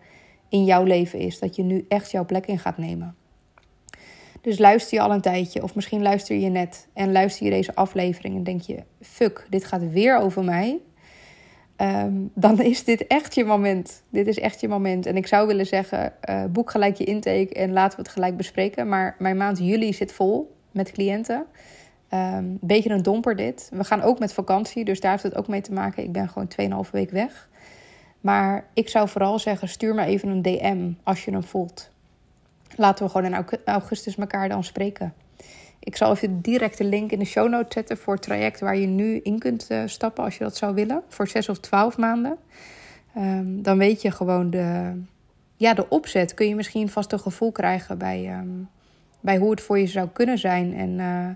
in 0.48 0.64
jouw 0.64 0.85
leven 0.85 1.18
is 1.18 1.38
dat 1.38 1.57
je 1.57 1.62
nu 1.62 1.85
echt 1.88 2.11
jouw 2.11 2.24
plek 2.24 2.46
in 2.46 2.59
gaat 2.59 2.79
nemen. 2.79 3.14
Dus 4.40 4.59
luister 4.59 4.98
je 4.98 5.05
al 5.05 5.12
een 5.12 5.20
tijdje, 5.20 5.62
of 5.62 5.74
misschien 5.74 6.02
luister 6.02 6.37
je 6.37 6.48
net 6.48 6.88
en 6.92 7.12
luister 7.12 7.44
je 7.44 7.52
deze 7.52 7.74
aflevering 7.74 8.37
en 8.37 8.42
denk 8.42 8.61
je: 8.61 8.83
fuck, 9.00 9.46
dit 9.50 9.64
gaat 9.64 9.90
weer 9.90 10.18
over 10.18 10.44
mij. 10.44 10.79
Ehm, 11.76 12.14
dan 12.35 12.61
is 12.61 12.85
dit 12.85 13.07
echt 13.07 13.35
je 13.35 13.44
moment. 13.44 14.02
Dit 14.11 14.26
is 14.26 14.38
echt 14.38 14.61
je 14.61 14.68
moment. 14.68 15.07
En 15.07 15.16
ik 15.16 15.26
zou 15.26 15.46
willen 15.46 15.66
zeggen: 15.66 16.12
uh, 16.31 16.44
boek 16.44 16.70
gelijk 16.70 16.96
je 16.96 17.05
intake 17.05 17.55
en 17.55 17.72
laten 17.72 17.96
we 17.96 18.02
het 18.02 18.12
gelijk 18.12 18.37
bespreken. 18.37 18.88
Maar 18.88 19.16
mijn 19.18 19.37
maand 19.37 19.59
juli 19.59 19.92
zit 19.92 20.12
vol 20.12 20.56
met 20.76 20.92
cliënten. 20.92 21.44
Um, 22.12 22.58
beetje 22.60 22.90
een 22.90 23.02
domper 23.02 23.36
dit. 23.36 23.70
We 23.72 23.84
gaan 23.84 24.02
ook 24.02 24.18
met 24.18 24.32
vakantie, 24.32 24.84
dus 24.84 25.00
daar 25.00 25.10
heeft 25.10 25.22
het 25.22 25.36
ook 25.36 25.48
mee 25.48 25.60
te 25.60 25.72
maken. 25.72 26.02
Ik 26.02 26.12
ben 26.12 26.28
gewoon 26.28 26.84
2,5 26.84 26.90
week 26.90 27.10
weg. 27.10 27.48
Maar 28.20 28.66
ik 28.74 28.88
zou 28.88 29.08
vooral 29.08 29.38
zeggen: 29.38 29.68
stuur 29.68 29.94
me 29.94 30.04
even 30.04 30.28
een 30.28 30.42
DM 30.42 30.90
als 31.02 31.24
je 31.24 31.30
hem 31.30 31.44
voelt 31.44 31.90
laten 32.76 33.04
we 33.04 33.10
gewoon 33.10 33.32
in 33.32 33.46
augustus 33.64 34.16
elkaar 34.16 34.48
dan 34.48 34.64
spreken. 34.64 35.14
Ik 35.78 35.96
zal 35.96 36.12
even 36.12 36.40
direct 36.40 36.78
de 36.78 36.84
link 36.84 37.10
in 37.10 37.18
de 37.18 37.24
show 37.24 37.48
notes 37.48 37.74
zetten 37.74 37.96
voor 37.98 38.14
het 38.14 38.22
traject 38.22 38.60
waar 38.60 38.76
je 38.76 38.86
nu 38.86 39.20
in 39.22 39.38
kunt 39.38 39.66
uh, 39.70 39.82
stappen 39.86 40.24
als 40.24 40.38
je 40.38 40.44
dat 40.44 40.56
zou 40.56 40.74
willen. 40.74 41.02
Voor 41.08 41.28
zes 41.28 41.48
of 41.48 41.58
twaalf 41.58 41.96
maanden. 41.96 42.36
Um, 43.16 43.62
dan 43.62 43.78
weet 43.78 44.02
je 44.02 44.10
gewoon 44.10 44.50
de, 44.50 44.92
ja, 45.56 45.74
de 45.74 45.88
opzet. 45.88 46.34
Kun 46.34 46.48
je 46.48 46.54
misschien 46.54 46.88
vast 46.88 47.12
een 47.12 47.20
gevoel 47.20 47.52
krijgen 47.52 47.98
bij, 47.98 48.38
um, 48.38 48.68
bij 49.20 49.37
hoe 49.37 49.50
het 49.50 49.61
voor 49.61 49.79
je 49.79 49.87
zou 49.87 50.09
kunnen 50.12 50.38
zijn. 50.38 50.74
En 50.74 50.98
uh, 50.98 51.29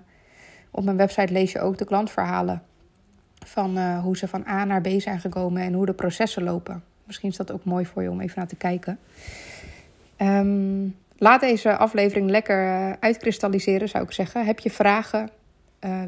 op 0.71 0.83
mijn 0.83 0.97
website 0.97 1.33
lees 1.33 1.51
je 1.51 1.59
ook 1.59 1.77
de 1.77 1.85
klantverhalen. 1.85 2.63
Van 3.45 3.77
uh, 3.77 3.99
hoe 3.99 4.17
ze 4.17 4.27
van 4.27 4.47
A 4.47 4.65
naar 4.65 4.81
B 4.81 4.87
zijn 4.97 5.19
gekomen 5.19 5.61
en 5.61 5.73
hoe 5.73 5.85
de 5.85 5.93
processen 5.93 6.43
lopen. 6.43 6.83
Misschien 7.05 7.29
is 7.29 7.37
dat 7.37 7.51
ook 7.51 7.63
mooi 7.63 7.85
voor 7.85 8.01
je 8.01 8.09
om 8.09 8.21
even 8.21 8.37
naar 8.37 8.47
te 8.47 8.55
kijken. 8.55 8.99
Um, 10.17 10.95
Laat 11.17 11.41
deze 11.41 11.77
aflevering 11.77 12.29
lekker 12.29 12.65
eh, 12.65 12.91
uitkristalliseren, 12.99 13.89
zou 13.89 14.03
ik 14.03 14.11
zeggen. 14.11 14.45
Heb 14.45 14.59
je 14.59 14.71
vragen? 14.71 15.29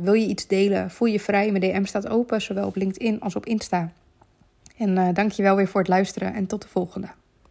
Wil 0.01 0.13
je 0.13 0.27
iets 0.27 0.47
delen? 0.47 0.91
Voel 0.91 1.07
je 1.07 1.19
vrij. 1.19 1.51
Mijn 1.51 1.61
DM 1.61 1.85
staat 1.85 2.07
open, 2.07 2.41
zowel 2.41 2.67
op 2.67 2.75
LinkedIn 2.75 3.19
als 3.19 3.35
op 3.35 3.45
Insta. 3.45 3.91
En 4.77 5.13
je 5.35 5.41
wel 5.41 5.55
weer 5.55 5.67
voor 5.67 5.79
het 5.79 5.89
luisteren 5.89 6.33
en 6.33 6.45
tot 6.45 6.61
de 6.61 6.67
volgende. 6.67 7.07